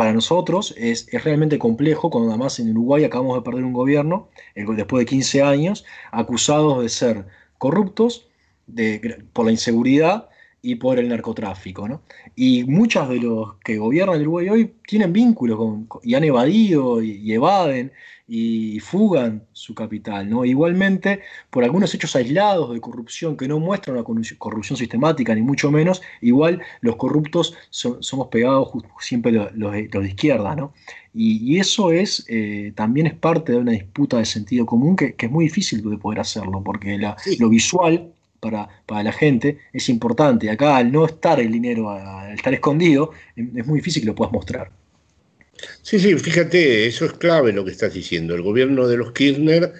para 0.00 0.14
nosotros 0.14 0.72
es, 0.78 1.08
realmente 1.12 1.58
complejo 1.58 2.08
cuando 2.08 2.30
además 2.30 2.58
en 2.58 2.70
Uruguay 2.70 3.04
acabamos 3.04 3.36
de 3.36 3.42
perder 3.42 3.64
un 3.64 3.74
gobierno, 3.74 4.30
después 4.54 5.02
de 5.02 5.04
15 5.04 5.42
años, 5.42 5.84
acusados 6.10 6.82
de 6.82 6.88
ser 6.88 7.26
corruptos 7.58 8.26
de, 8.66 9.22
por 9.34 9.44
la 9.44 9.50
inseguridad 9.50 10.30
y 10.62 10.76
por 10.76 10.98
el 10.98 11.10
narcotráfico. 11.10 11.86
¿no? 11.86 12.00
Y 12.34 12.64
muchos 12.64 13.10
de 13.10 13.16
los 13.16 13.56
que 13.62 13.76
gobiernan 13.76 14.16
el 14.16 14.22
Uruguay 14.22 14.48
hoy 14.48 14.74
tienen 14.86 15.12
vínculos 15.12 15.60
y 16.02 16.14
han 16.14 16.24
evadido 16.24 17.02
y, 17.02 17.30
evaden 17.34 17.92
y 18.32 18.78
fugan 18.78 19.42
su 19.52 19.74
capital. 19.74 20.30
¿no? 20.30 20.44
Igualmente, 20.44 21.20
por 21.50 21.64
algunos 21.64 21.92
hechos 21.92 22.14
aislados 22.14 22.72
de 22.72 22.80
corrupción 22.80 23.36
que 23.36 23.48
no 23.48 23.58
muestran 23.58 23.96
una 23.96 24.04
corrupción 24.38 24.76
sistemática, 24.76 25.34
ni 25.34 25.42
mucho 25.42 25.72
menos, 25.72 26.00
igual 26.20 26.62
los 26.80 26.94
corruptos 26.94 27.56
somos 27.70 28.28
pegados 28.28 28.70
siempre 29.00 29.32
los, 29.32 29.72
de, 29.72 30.06
izquierda. 30.06 30.54
¿no? 30.54 30.72
Y, 31.12 31.58
eso 31.58 31.90
es 31.90 32.24
eh, 32.28 32.72
también 32.76 33.08
es 33.08 33.14
parte 33.14 33.50
de 33.50 33.58
una 33.58 33.72
disputa 33.72 34.18
de 34.18 34.24
sentido 34.24 34.64
común 34.64 34.94
que, 34.94 35.16
es 35.18 35.30
muy 35.30 35.46
difícil 35.46 35.82
de 35.82 35.98
poder 35.98 36.20
hacerlo, 36.20 36.62
porque 36.62 37.00
lo 37.40 37.48
visual 37.48 38.12
para, 38.38 38.68
la 39.02 39.12
gente 39.12 39.58
es 39.72 39.88
importante. 39.88 40.48
Acá 40.50 40.76
al 40.76 40.92
no 40.92 41.04
estar 41.04 41.40
el 41.40 41.50
dinero, 41.50 41.90
al 41.90 42.32
estar 42.34 42.54
escondido, 42.54 43.10
es 43.34 43.66
muy 43.66 43.80
difícil 43.80 44.02
que 44.02 44.06
lo 44.06 44.14
puedas 44.14 44.32
mostrar. 44.32 44.79
Sí, 45.82 45.98
sí, 45.98 46.16
fíjate, 46.16 46.86
eso 46.86 47.04
es 47.04 47.12
clave 47.14 47.52
lo 47.52 47.64
que 47.64 47.70
estás 47.70 47.94
diciendo. 47.94 48.34
El 48.34 48.42
gobierno 48.42 48.86
de 48.86 48.96
los 48.96 49.12
Kirchner 49.12 49.72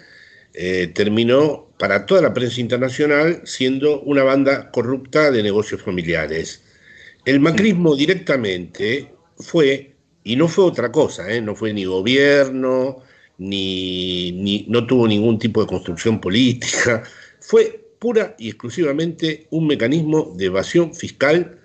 eh, 0.55 0.91
terminó 0.95 1.71
para 1.79 2.07
toda 2.07 2.23
la 2.23 2.35
prensa 2.35 2.61
internacional 2.61 3.41
siendo 3.45 4.01
una 4.03 4.23
banda 4.23 4.71
corrupta 4.71 5.31
de 5.31 5.43
negocios 5.43 5.83
familiares. 5.83 6.63
El 7.25 7.41
macrismo 7.41 7.95
directamente 7.95 9.13
fue, 9.39 9.95
y 10.25 10.37
no 10.37 10.49
fue 10.49 10.65
otra 10.65 10.91
cosa, 10.91 11.31
¿eh? 11.33 11.41
no 11.41 11.55
fue 11.55 11.73
ni 11.73 11.85
gobierno, 11.85 13.03
ni, 13.39 14.33
ni, 14.33 14.67
no 14.69 14.87
tuvo 14.87 15.07
ningún 15.07 15.39
tipo 15.39 15.61
de 15.61 15.67
construcción 15.67 16.21
política, 16.21 17.03
fue 17.41 17.81
pura 17.99 18.35
y 18.39 18.49
exclusivamente 18.49 19.47
un 19.51 19.67
mecanismo 19.67 20.35
de 20.37 20.47
evasión 20.47 20.95
fiscal, 20.95 21.60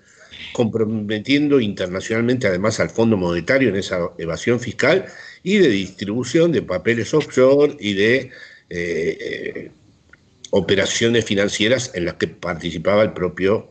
comprometiendo 0.54 1.60
internacionalmente 1.60 2.48
además 2.48 2.80
al 2.80 2.90
Fondo 2.90 3.18
Monetario 3.18 3.70
en 3.70 3.76
esa 3.76 4.12
evasión 4.18 4.60
fiscal 4.60 5.06
y 5.44 5.58
de 5.58 5.70
distribución 5.70 6.52
de 6.52 6.62
papeles 6.62 7.14
offshore 7.14 7.76
y 7.80 7.94
de 7.94 8.16
eh, 8.18 8.32
eh, 8.70 9.72
operaciones 10.52 11.26
financieras 11.26 11.92
en 11.94 12.06
las 12.06 12.16
que 12.16 12.28
participaba 12.28 13.04
el 13.04 13.14
propio 13.14 13.70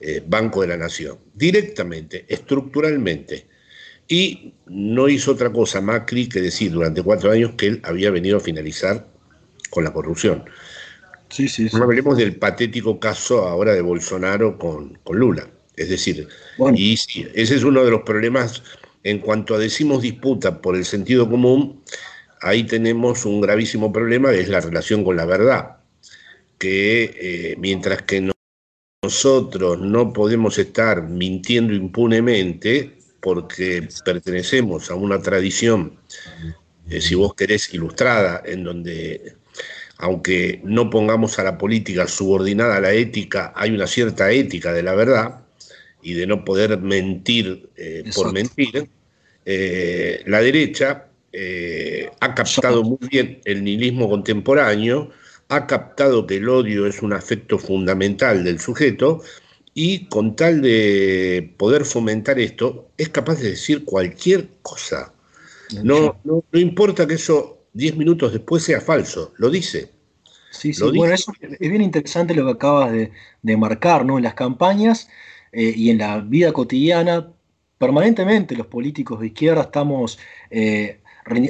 eh, 0.00 0.22
Banco 0.26 0.62
de 0.62 0.68
la 0.68 0.76
Nación, 0.76 1.18
directamente, 1.34 2.24
estructuralmente. 2.28 3.46
Y 4.06 4.52
no 4.66 5.08
hizo 5.08 5.32
otra 5.32 5.50
cosa 5.50 5.80
Macri 5.80 6.28
que 6.28 6.40
decir 6.40 6.72
durante 6.72 7.02
cuatro 7.02 7.30
años 7.30 7.52
que 7.56 7.68
él 7.68 7.80
había 7.84 8.10
venido 8.10 8.36
a 8.36 8.40
finalizar 8.40 9.06
con 9.70 9.84
la 9.84 9.92
corrupción. 9.92 10.44
No 11.72 11.82
hablemos 11.82 12.16
del 12.16 12.36
patético 12.36 13.00
caso 13.00 13.48
ahora 13.48 13.74
de 13.74 13.80
Bolsonaro 13.80 14.56
con, 14.58 14.98
Lula. 15.10 15.48
Es 15.76 15.88
decir, 15.88 16.28
y 16.74 16.92
ese 16.92 17.54
es 17.54 17.64
uno 17.64 17.84
de 17.84 17.90
los 17.90 18.02
problemas 18.02 18.62
en 19.04 19.18
cuanto 19.18 19.54
a 19.54 19.58
decimos 19.58 20.02
disputa 20.02 20.60
por 20.60 20.76
el 20.76 20.84
sentido 20.84 21.28
común, 21.28 21.82
ahí 22.40 22.64
tenemos 22.64 23.24
un 23.26 23.40
gravísimo 23.40 23.92
problema, 23.92 24.30
que 24.30 24.40
es 24.40 24.48
la 24.48 24.60
relación 24.60 25.04
con 25.04 25.16
la 25.16 25.26
verdad, 25.26 25.76
que 26.58 27.14
eh, 27.20 27.56
mientras 27.58 28.02
que 28.02 28.30
nosotros 29.02 29.78
no 29.80 30.12
podemos 30.12 30.58
estar 30.58 31.02
mintiendo 31.02 31.74
impunemente, 31.74 32.96
porque 33.20 33.86
pertenecemos 34.04 34.90
a 34.90 34.94
una 34.94 35.20
tradición, 35.20 35.98
eh, 36.88 37.00
si 37.00 37.14
vos 37.14 37.34
querés, 37.34 37.72
ilustrada, 37.74 38.42
en 38.44 38.64
donde 38.64 39.36
aunque 39.98 40.60
no 40.64 40.90
pongamos 40.90 41.38
a 41.38 41.44
la 41.44 41.56
política 41.56 42.08
subordinada 42.08 42.76
a 42.76 42.80
la 42.80 42.92
ética, 42.92 43.52
hay 43.54 43.70
una 43.70 43.86
cierta 43.86 44.30
ética 44.32 44.72
de 44.72 44.82
la 44.82 44.94
verdad 44.94 45.43
y 46.04 46.14
de 46.14 46.26
no 46.26 46.44
poder 46.44 46.78
mentir 46.78 47.70
eh, 47.76 48.04
por 48.14 48.32
mentir, 48.32 48.88
eh, 49.44 50.22
la 50.26 50.40
derecha 50.40 51.06
eh, 51.32 52.10
ha 52.20 52.34
captado 52.34 52.84
muy 52.84 52.98
bien 53.10 53.40
el 53.44 53.64
nihilismo 53.64 54.08
contemporáneo, 54.08 55.10
ha 55.48 55.66
captado 55.66 56.26
que 56.26 56.36
el 56.36 56.48
odio 56.48 56.86
es 56.86 57.02
un 57.02 57.12
afecto 57.12 57.58
fundamental 57.58 58.44
del 58.44 58.60
sujeto 58.60 59.22
y 59.72 60.06
con 60.06 60.36
tal 60.36 60.62
de 60.62 61.52
poder 61.56 61.84
fomentar 61.84 62.38
esto, 62.38 62.90
es 62.96 63.08
capaz 63.08 63.40
de 63.40 63.50
decir 63.50 63.84
cualquier 63.84 64.48
cosa. 64.62 65.12
No, 65.82 66.20
no, 66.22 66.44
no 66.52 66.58
importa 66.60 67.06
que 67.06 67.14
eso 67.14 67.64
diez 67.72 67.96
minutos 67.96 68.32
después 68.32 68.62
sea 68.62 68.80
falso, 68.80 69.32
lo 69.38 69.50
dice. 69.50 69.90
Sí, 70.50 70.72
sí, 70.72 70.82
bueno, 70.94 71.14
eso 71.14 71.32
es 71.40 71.58
bien 71.58 71.82
interesante 71.82 72.34
lo 72.34 72.44
que 72.46 72.52
acabas 72.52 72.92
de, 72.92 73.56
marcar, 73.56 74.06
¿no? 74.06 74.18
En 74.18 74.24
las 74.24 74.34
campañas 74.34 75.08
eh, 75.54 75.72
y 75.76 75.90
en 75.90 75.98
la 75.98 76.18
vida 76.20 76.52
cotidiana, 76.52 77.32
permanentemente 77.78 78.56
los 78.56 78.66
políticos 78.66 79.20
de 79.20 79.28
izquierda 79.28 79.62
estamos 79.62 80.18
eh, 80.50 81.00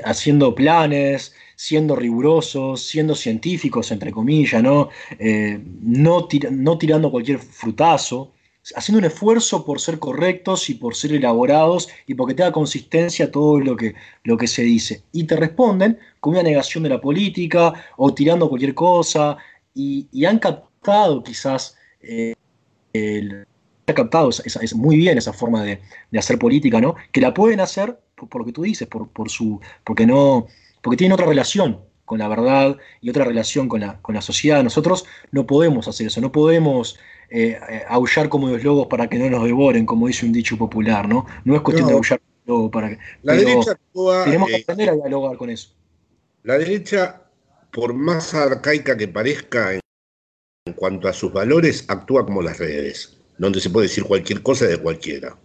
haciendo 0.04 0.54
planes, 0.54 1.34
siendo 1.56 1.96
rigurosos, 1.96 2.82
siendo 2.82 3.14
científicos, 3.14 3.90
entre 3.90 4.12
comillas, 4.12 4.62
¿no? 4.62 4.88
Eh, 5.18 5.60
no, 5.80 6.26
tirando 6.26 7.10
cualquier 7.10 7.38
frutazo, 7.38 8.32
haciendo 8.76 8.98
un 9.00 9.04
esfuerzo 9.04 9.64
por 9.64 9.80
ser 9.80 9.98
correctos 9.98 10.70
y 10.70 10.74
por 10.74 10.94
ser 10.94 11.12
elaborados 11.12 11.88
y 12.06 12.14
porque 12.14 12.34
tenga 12.34 12.52
consistencia 12.52 13.30
todo 13.30 13.60
lo 13.60 13.76
que, 13.76 13.94
lo 14.22 14.36
que 14.36 14.46
se 14.46 14.62
dice. 14.62 15.02
Y 15.12 15.24
te 15.24 15.36
responden 15.36 15.98
con 16.20 16.32
una 16.32 16.42
negación 16.42 16.82
de 16.84 16.90
la 16.90 17.00
política 17.00 17.74
o 17.96 18.14
tirando 18.14 18.48
cualquier 18.48 18.74
cosa 18.74 19.36
y, 19.74 20.24
han 20.24 20.38
captado 20.38 21.22
quizás, 21.22 21.76
eh, 22.00 22.34
ha 23.92 23.94
captado 23.94 24.30
es 24.30 24.74
muy 24.74 24.96
bien 24.96 25.18
esa 25.18 25.32
forma 25.32 25.62
de, 25.62 25.80
hacer 26.18 26.38
política, 26.38 26.80
¿no? 26.80 26.94
Que 27.12 27.20
la 27.20 27.34
pueden 27.34 27.60
hacer 27.60 27.98
por, 28.14 28.40
lo 28.40 28.46
que 28.46 28.52
tú 28.52 28.62
dices, 28.62 28.88
por, 28.88 29.08
por 29.08 29.30
su, 29.30 29.60
porque 29.84 30.06
no, 30.06 30.46
porque 30.82 30.96
tienen 30.96 31.12
otra 31.12 31.26
relación 31.26 31.80
con 32.04 32.18
la 32.18 32.28
verdad 32.28 32.76
y 33.00 33.10
otra 33.10 33.24
relación 33.24 33.68
con 33.68 33.80
la, 33.80 34.00
con 34.02 34.14
la 34.14 34.20
sociedad. 34.20 34.62
Nosotros 34.62 35.04
no 35.30 35.46
podemos 35.46 35.88
hacer 35.88 36.06
eso, 36.06 36.20
no 36.20 36.32
podemos 36.32 36.98
eh, 37.30 37.58
eh, 37.68 37.82
aullar 37.88 38.28
como 38.28 38.48
los 38.48 38.62
lobos 38.62 38.86
para 38.88 39.08
que 39.08 39.18
no 39.18 39.28
nos 39.30 39.44
devoren, 39.44 39.86
como 39.86 40.06
dice 40.06 40.26
un 40.26 40.32
dicho 40.32 40.56
popular, 40.56 41.08
¿no? 41.08 41.26
No 41.44 41.56
es 41.56 41.62
cuestión 41.62 41.88
de 41.88 41.94
aullar 41.94 42.20
como 42.20 42.32
los 42.38 42.46
lobos 42.46 42.70
para 42.70 42.90
que... 42.90 42.98
La 43.22 43.34
derecha 43.34 43.72
actúa, 43.72 44.24
tenemos 44.24 44.48
que 44.48 44.56
aprender 44.56 44.90
a 44.90 44.94
dialogar 44.94 45.36
con 45.36 45.50
eso. 45.50 45.70
La 46.42 46.58
derecha, 46.58 47.22
por 47.72 47.94
más 47.94 48.34
arcaica 48.34 48.96
que 48.96 49.08
parezca 49.08 49.72
en 49.72 49.80
cuanto 50.74 51.08
a 51.08 51.12
sus 51.12 51.32
valores, 51.32 51.84
actúa 51.88 52.24
como 52.24 52.42
las 52.42 52.58
redes, 52.58 53.18
donde 53.38 53.60
se 53.60 53.70
puede 53.70 53.88
decir 53.88 54.04
cualquier 54.04 54.42
cosa 54.42 54.66
de 54.66 54.78
cualquiera. 54.78 55.36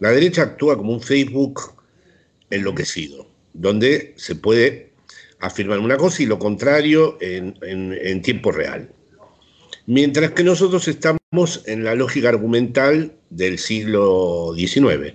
La 0.00 0.10
derecha 0.10 0.42
actúa 0.42 0.76
como 0.76 0.92
un 0.92 1.00
Facebook 1.00 1.74
enloquecido, 2.50 3.28
donde 3.52 4.14
se 4.16 4.34
puede 4.34 4.90
afirmar 5.40 5.78
una 5.78 5.96
cosa 5.96 6.22
y 6.22 6.26
lo 6.26 6.38
contrario 6.38 7.18
en, 7.20 7.56
en, 7.62 7.92
en, 8.00 8.22
tiempo 8.22 8.52
real. 8.52 8.90
Mientras 9.86 10.30
que 10.32 10.44
nosotros 10.44 10.86
estamos 10.88 11.62
en 11.66 11.84
la 11.84 11.94
lógica 11.94 12.28
argumental 12.28 13.12
del 13.30 13.58
siglo 13.58 14.54
XIX. 14.56 15.14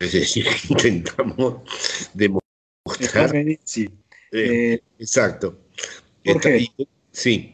Es 0.00 0.12
decir, 0.12 0.46
intentamos 0.68 1.62
demostrar. 2.12 3.32
Sí. 3.64 3.88
Eh, 4.32 4.80
exacto. 4.98 5.58
Jorge, 6.24 6.56
Está- 6.56 6.84
sí. 7.12 7.53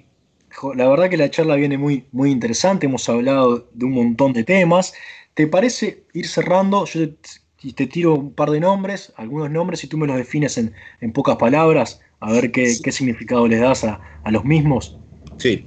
La 0.74 0.88
verdad 0.88 1.08
que 1.08 1.16
la 1.16 1.30
charla 1.30 1.56
viene 1.56 1.78
muy, 1.78 2.04
muy 2.12 2.30
interesante, 2.30 2.86
hemos 2.86 3.08
hablado 3.08 3.68
de 3.72 3.84
un 3.84 3.92
montón 3.92 4.32
de 4.32 4.44
temas. 4.44 4.92
¿Te 5.34 5.46
parece 5.46 6.04
ir 6.12 6.26
cerrando? 6.26 6.84
Yo 6.84 7.10
te, 7.10 7.72
te 7.72 7.86
tiro 7.86 8.14
un 8.14 8.34
par 8.34 8.50
de 8.50 8.60
nombres, 8.60 9.12
algunos 9.16 9.50
nombres, 9.50 9.82
y 9.84 9.86
tú 9.86 9.96
me 9.96 10.06
los 10.06 10.16
defines 10.16 10.58
en, 10.58 10.72
en 11.00 11.12
pocas 11.12 11.36
palabras, 11.36 12.00
a 12.20 12.32
ver 12.32 12.52
qué, 12.52 12.74
qué 12.82 12.92
significado 12.92 13.48
les 13.48 13.60
das 13.60 13.84
a, 13.84 14.00
a 14.24 14.30
los 14.30 14.44
mismos. 14.44 14.98
Sí. 15.38 15.64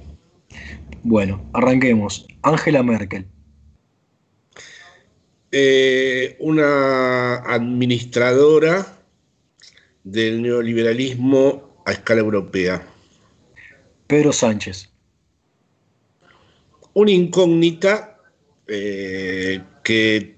Bueno, 1.02 1.44
arranquemos. 1.52 2.26
Angela 2.42 2.82
Merkel. 2.82 3.26
Eh, 5.50 6.36
una 6.40 7.36
administradora 7.36 8.86
del 10.02 10.42
neoliberalismo 10.42 11.82
a 11.86 11.92
escala 11.92 12.20
europea. 12.20 12.86
Pedro 14.06 14.32
Sánchez. 14.32 14.90
Una 16.92 17.10
incógnita 17.10 18.20
eh, 18.66 19.60
que 19.82 20.36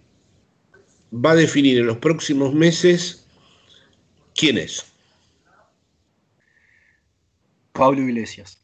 va 1.13 1.33
a 1.33 1.37
definir 1.37 1.79
en 1.79 1.87
los 1.87 1.99
próximos 1.99 2.55
meses 2.55 3.27
quién 4.35 4.59
es. 4.59 4.85
Pablo 7.73 8.03
Iglesias. 8.03 8.59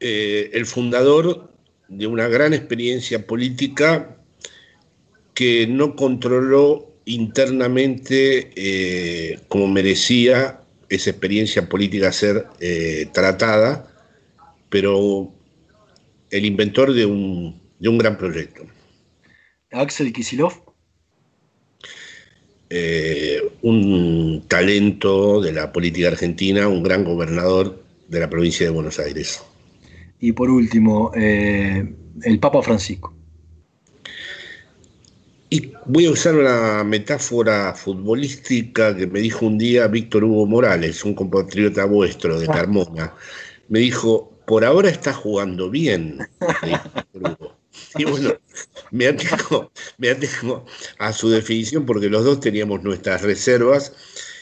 Eh, 0.00 0.50
el 0.52 0.66
fundador 0.66 1.52
de 1.88 2.06
una 2.06 2.28
gran 2.28 2.54
experiencia 2.54 3.26
política 3.26 4.16
que 5.34 5.66
no 5.66 5.96
controló 5.96 6.92
internamente 7.04 8.50
eh, 8.56 9.40
como 9.48 9.68
merecía 9.68 10.63
esa 10.88 11.10
experiencia 11.10 11.68
política 11.68 12.12
ser 12.12 12.46
eh, 12.60 13.08
tratada, 13.12 13.88
pero 14.68 15.32
el 16.30 16.44
inventor 16.44 16.92
de 16.92 17.06
un, 17.06 17.60
de 17.78 17.88
un 17.88 17.98
gran 17.98 18.18
proyecto. 18.18 18.62
Axel 19.70 20.12
Kisilov. 20.12 20.52
Eh, 22.70 23.40
un 23.62 24.44
talento 24.48 25.40
de 25.40 25.52
la 25.52 25.72
política 25.72 26.08
argentina, 26.08 26.66
un 26.66 26.82
gran 26.82 27.04
gobernador 27.04 27.82
de 28.08 28.20
la 28.20 28.28
provincia 28.28 28.66
de 28.66 28.72
Buenos 28.72 28.98
Aires. 28.98 29.42
Y 30.18 30.32
por 30.32 30.50
último, 30.50 31.12
eh, 31.14 31.94
el 32.22 32.38
Papa 32.38 32.62
Francisco. 32.62 33.13
Y 35.54 35.70
voy 35.86 36.06
a 36.06 36.10
usar 36.10 36.34
una 36.34 36.82
metáfora 36.82 37.72
futbolística 37.74 38.96
que 38.96 39.06
me 39.06 39.20
dijo 39.20 39.46
un 39.46 39.56
día 39.56 39.86
Víctor 39.86 40.24
Hugo 40.24 40.46
Morales, 40.46 41.04
un 41.04 41.14
compatriota 41.14 41.84
vuestro 41.84 42.40
de 42.40 42.48
Carmona. 42.48 43.14
Me 43.68 43.78
dijo, 43.78 44.32
por 44.48 44.64
ahora 44.64 44.90
está 44.90 45.12
jugando 45.12 45.70
bien. 45.70 46.18
Y 47.96 48.04
bueno, 48.04 48.34
me 48.90 49.06
atengo, 49.06 49.70
me 49.98 50.10
atengo 50.10 50.66
a 50.98 51.12
su 51.12 51.30
definición 51.30 51.86
porque 51.86 52.08
los 52.08 52.24
dos 52.24 52.40
teníamos 52.40 52.82
nuestras 52.82 53.22
reservas 53.22 53.92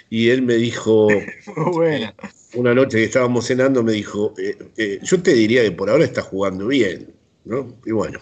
y 0.08 0.30
él 0.30 0.40
me 0.40 0.54
dijo, 0.54 1.08
una 2.54 2.72
noche 2.72 2.96
que 2.96 3.04
estábamos 3.04 3.46
cenando, 3.46 3.82
me 3.82 3.92
dijo, 3.92 4.32
eh, 4.38 4.56
eh, 4.78 4.98
yo 5.02 5.22
te 5.22 5.34
diría 5.34 5.62
que 5.62 5.72
por 5.72 5.90
ahora 5.90 6.06
está 6.06 6.22
jugando 6.22 6.68
bien, 6.68 7.14
¿no? 7.44 7.76
Y 7.84 7.90
bueno. 7.90 8.18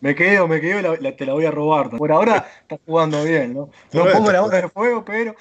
Me 0.00 0.14
quedo, 0.14 0.48
me 0.48 0.60
quedo, 0.60 0.80
la, 0.80 0.96
la, 1.00 1.16
te 1.16 1.26
la 1.26 1.34
voy 1.34 1.44
a 1.44 1.50
robar. 1.50 1.90
Por 1.90 2.10
ahora 2.12 2.48
está 2.62 2.78
jugando 2.86 3.22
bien, 3.24 3.54
¿no? 3.54 3.70
No 3.92 4.10
pongo 4.10 4.32
la 4.32 4.40
bola 4.40 4.60
de 4.62 4.68
fuego, 4.68 5.04
pero. 5.04 5.34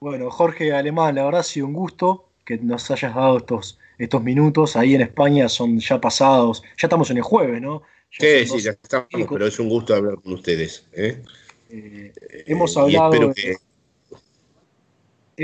Bueno, 0.00 0.30
Jorge 0.30 0.72
Alemán, 0.72 1.14
la 1.14 1.24
verdad 1.24 1.40
ha 1.40 1.44
sido 1.44 1.66
un 1.66 1.72
gusto 1.72 2.28
que 2.44 2.56
nos 2.58 2.90
hayas 2.90 3.14
dado 3.14 3.38
estos, 3.38 3.78
estos 3.98 4.22
minutos. 4.22 4.76
Ahí 4.76 4.94
en 4.94 5.00
España 5.00 5.48
son 5.48 5.78
ya 5.80 6.00
pasados, 6.00 6.62
ya 6.76 6.86
estamos 6.86 7.10
en 7.10 7.16
el 7.16 7.22
jueves, 7.22 7.60
¿no? 7.60 7.82
Ya 8.18 8.26
Sí, 8.26 8.46
sí, 8.46 8.60
ya 8.60 8.70
estamos, 8.70 9.08
pero 9.30 9.46
es 9.46 9.58
un 9.58 9.68
gusto 9.68 9.94
hablar 9.94 10.16
con 10.22 10.32
ustedes. 10.34 10.86
¿eh? 10.92 11.22
eh, 11.70 12.12
hemos 12.46 12.76
Eh, 12.76 12.80
hablado 12.80 13.12
espero 13.12 13.28
de- 13.28 13.34
que- 13.34 13.56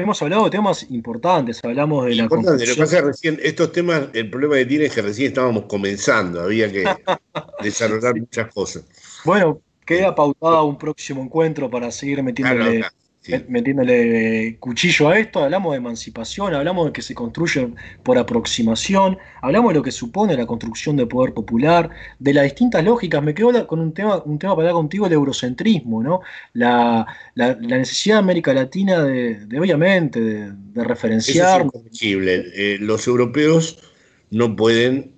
hemos 0.03 0.20
hablado 0.22 0.45
de 0.45 0.51
temas 0.51 0.86
importantes, 0.90 1.62
hablamos 1.64 2.05
de 2.07 2.16
la 2.16 2.22
Importante, 2.24 2.66
lo 2.66 2.74
que 2.74 2.80
pasa 2.80 3.01
recién, 3.01 3.38
estos 3.42 3.72
temas, 3.72 4.09
el 4.12 4.28
problema 4.28 4.57
que 4.57 4.66
tiene 4.66 4.86
es 4.86 4.95
que 4.95 5.03
recién 5.03 5.28
estábamos 5.28 5.64
comenzando, 5.64 6.42
había 6.42 6.70
que 6.70 6.84
desarrollar 7.62 8.16
muchas 8.16 8.53
cosas. 8.53 8.84
Bueno, 9.24 9.61
queda 9.86 10.14
pautada 10.14 10.62
un 10.62 10.76
próximo 10.76 11.22
encuentro 11.22 11.70
para 11.70 11.90
seguir 11.90 12.22
metiéndole, 12.22 12.78
Claro, 12.78 12.95
sí. 13.25 13.33
met- 13.33 13.47
metiéndole 13.49 14.57
cuchillo 14.61 15.09
a 15.09 15.18
esto. 15.18 15.43
Hablamos 15.43 15.72
de 15.72 15.79
emancipación, 15.79 16.55
hablamos 16.55 16.87
de 16.87 16.93
que 16.93 17.03
se 17.03 17.14
construye 17.14 17.68
por 18.03 18.18
aproximación, 18.18 19.18
hablamos 19.43 19.70
de 19.72 19.75
lo 19.79 19.83
que 19.83 19.91
supone 19.93 20.37
la 20.37 20.47
construcción 20.47 20.97
de 20.97 21.07
poder 21.07 21.33
popular, 21.35 21.91
de 22.18 22.33
las 22.35 22.45
distintas 22.45 22.85
lógicas. 22.85 23.22
Me 23.22 23.35
quedo 23.35 23.66
con 23.66 23.81
un 23.81 23.93
tema, 23.95 24.22
un 24.25 24.39
tema 24.39 24.55
para 24.55 24.68
hablar 24.68 24.75
contigo, 24.75 25.07
el 25.07 25.12
eurocentrismo, 25.14 26.03
¿no? 26.03 26.20
La, 26.53 27.07
la- 27.35 27.57
la 27.61 27.79
necesidad 27.79 28.16
de 28.16 28.20
América 28.20 28.53
Latina 28.55 29.03
de, 29.03 29.47
de, 29.47 29.59
obviamente, 29.61 30.20
de, 30.20 30.53
es 30.77 30.87
referenciar. 30.87 31.64
incorregible. 31.66 32.45
Eh, 32.55 32.79
los 32.81 33.07
europeos 33.07 33.79
no 34.31 34.55
pueden 34.57 35.12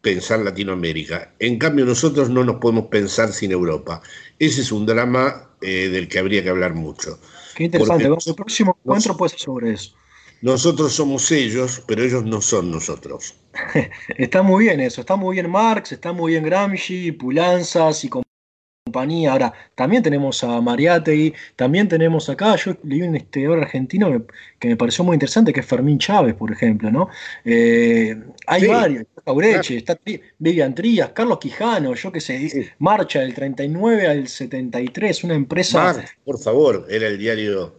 pensar 0.00 0.40
Latinoamérica. 0.40 1.32
En 1.38 1.58
cambio, 1.58 1.84
nosotros 1.84 2.28
no 2.30 2.44
nos 2.44 2.56
podemos 2.56 2.86
pensar 2.86 3.32
sin 3.32 3.52
Europa. 3.52 4.02
Ese 4.38 4.62
es 4.62 4.72
un 4.72 4.84
drama 4.86 5.50
eh, 5.60 5.88
del 5.88 6.08
que 6.08 6.18
habría 6.18 6.42
que 6.42 6.48
hablar 6.50 6.74
mucho. 6.74 7.18
Qué 7.54 7.64
interesante. 7.64 8.08
porque 8.08 8.30
el 8.30 8.36
próximo 8.36 8.78
encuentro 8.84 9.16
puede 9.16 9.30
ser 9.30 9.40
sobre 9.40 9.72
eso. 9.72 9.94
Nosotros 10.42 10.92
somos 10.92 11.30
ellos, 11.30 11.82
pero 11.86 12.02
ellos 12.02 12.24
no 12.24 12.40
son 12.40 12.70
nosotros. 12.70 13.36
Está 14.18 14.42
muy 14.42 14.64
bien 14.64 14.80
eso, 14.80 15.02
está 15.02 15.14
muy 15.14 15.36
bien 15.36 15.48
Marx, 15.48 15.92
está 15.92 16.12
muy 16.12 16.32
bien 16.32 16.44
Gramsci, 16.44 17.12
Pulanzas 17.12 18.04
y 18.04 18.08
compañía. 18.92 19.32
Ahora, 19.32 19.52
también 19.74 20.02
tenemos 20.02 20.44
a 20.44 20.60
Mariátegui, 20.60 21.32
también 21.56 21.88
tenemos 21.88 22.28
acá, 22.28 22.56
yo 22.56 22.76
leí 22.84 23.02
un 23.02 23.16
historiador 23.16 23.60
argentino 23.60 24.10
que, 24.10 24.22
que 24.58 24.68
me 24.68 24.76
pareció 24.76 25.02
muy 25.04 25.14
interesante, 25.14 25.52
que 25.52 25.60
es 25.60 25.66
Fermín 25.66 25.98
Chávez, 25.98 26.34
por 26.34 26.52
ejemplo, 26.52 26.90
¿no? 26.90 27.08
Eh, 27.44 28.14
hay 28.46 28.60
Sí, 28.62 28.66
varios, 28.68 29.02
está 29.02 29.22
Aureche, 29.30 29.82
claro. 29.82 30.00
está 30.10 30.22
Vivian 30.38 30.74
Trías, 30.74 31.10
Carlos 31.10 31.38
Quijano, 31.38 31.94
yo 31.94 32.12
qué 32.12 32.20
sé, 32.20 32.48
Sí. 32.48 32.66
marcha 32.78 33.20
del 33.20 33.32
39 33.34 34.06
al 34.06 34.28
73, 34.28 35.24
una 35.24 35.34
empresa... 35.34 36.04
Por 36.24 36.38
favor, 36.38 36.86
era 36.90 37.06
el 37.08 37.18
diario 37.18 37.76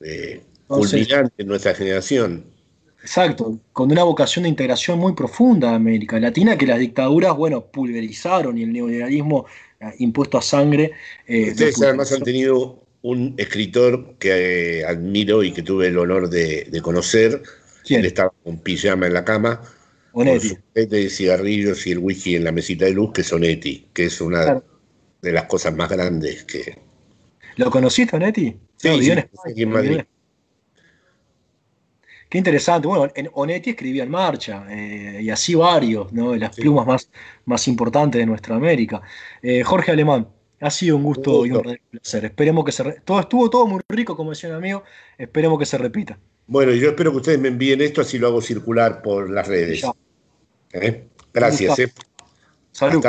eh, 0.00 0.40
culminante 0.68 1.34
en 1.42 1.48
nuestra 1.48 1.74
generación. 1.74 2.44
Exacto, 3.04 3.60
con 3.74 3.92
una 3.92 4.02
vocación 4.02 4.44
de 4.44 4.48
integración 4.48 4.98
muy 4.98 5.12
profunda 5.12 5.72
a 5.72 5.74
América 5.74 6.18
Latina 6.18 6.56
que 6.56 6.66
las 6.66 6.78
dictaduras, 6.78 7.36
bueno, 7.36 7.66
pulverizaron 7.66 8.56
y 8.56 8.62
el 8.62 8.72
neoliberalismo 8.72 9.44
eh, 9.78 9.92
impuesto 9.98 10.38
a 10.38 10.42
sangre. 10.42 10.92
eh, 11.26 11.50
Ustedes 11.50 11.82
además 11.82 12.10
han 12.12 12.22
tenido 12.22 12.82
un 13.02 13.34
escritor 13.36 14.14
que 14.18 14.78
eh, 14.80 14.84
admiro 14.86 15.42
y 15.42 15.52
que 15.52 15.60
tuve 15.60 15.88
el 15.88 15.98
honor 15.98 16.30
de, 16.30 16.66
de 16.70 16.80
conocer. 16.80 17.42
¿Quién? 17.84 18.00
Él 18.00 18.06
estaba 18.06 18.32
con 18.42 18.58
pijama 18.60 19.06
en 19.06 19.12
la 19.12 19.22
cama, 19.22 19.60
con 20.10 20.40
su 20.40 20.56
de 20.72 21.10
cigarrillos 21.10 21.86
y 21.86 21.90
el 21.92 21.98
whisky 21.98 22.36
en 22.36 22.44
la 22.44 22.52
mesita 22.52 22.86
de 22.86 22.92
luz, 22.92 23.12
que 23.12 23.20
es 23.20 23.30
Onetti, 23.30 23.88
que 23.92 24.06
es 24.06 24.18
una 24.22 24.44
Claro. 24.44 24.64
de 25.20 25.32
las 25.32 25.44
cosas 25.44 25.76
más 25.76 25.90
grandes 25.90 26.44
que... 26.44 26.78
¿Lo 27.56 27.70
conociste, 27.70 28.16
Onetti? 28.16 28.56
Sí, 28.78 28.88
No, 28.88 28.98
sí, 28.98 29.10
en 29.10 29.18
España, 29.18 29.54
en 29.56 29.70
Madrid. 29.70 30.00
Qué 32.34 32.38
interesante. 32.38 32.88
Bueno, 32.88 33.12
en 33.14 33.30
Onetti 33.34 33.70
escribía 33.70 34.02
en 34.02 34.10
marcha, 34.10 34.66
eh, 34.68 35.20
y 35.22 35.30
así 35.30 35.54
varios, 35.54 36.12
¿no? 36.12 36.32
De 36.32 36.40
las 36.40 36.52
Sí. 36.56 36.62
plumas 36.62 36.84
más, 36.84 37.08
más 37.44 37.68
importantes 37.68 38.18
de 38.18 38.26
nuestra 38.26 38.56
América. 38.56 39.00
Eh, 39.40 39.62
Jorge 39.62 39.92
Alemán, 39.92 40.26
Ha 40.60 40.68
sido 40.70 40.96
un 40.96 41.04
gusto, 41.04 41.46
y 41.46 41.52
un 41.52 41.62
placer. 41.92 42.24
Esperemos 42.24 42.64
que 42.64 42.72
se 42.72 42.82
todo 43.04 43.20
estuvo 43.20 43.48
todo 43.50 43.66
muy 43.68 43.80
rico, 43.88 44.16
como 44.16 44.30
decía 44.30 44.48
un 44.48 44.56
amigo. 44.56 44.82
Esperemos 45.16 45.60
que 45.60 45.66
se 45.66 45.78
repita. 45.78 46.18
Bueno, 46.48 46.72
yo 46.72 46.88
espero 46.88 47.12
que 47.12 47.18
ustedes 47.18 47.38
me 47.38 47.48
envíen 47.48 47.80
esto, 47.82 48.00
así 48.00 48.18
lo 48.18 48.26
hago 48.26 48.40
circular 48.40 49.00
por 49.00 49.30
las 49.30 49.46
redes. 49.46 49.84
¿Eh? 50.72 51.04
Gracias. 51.32 51.78
¿eh? 51.78 51.92
Salud. 52.72 53.04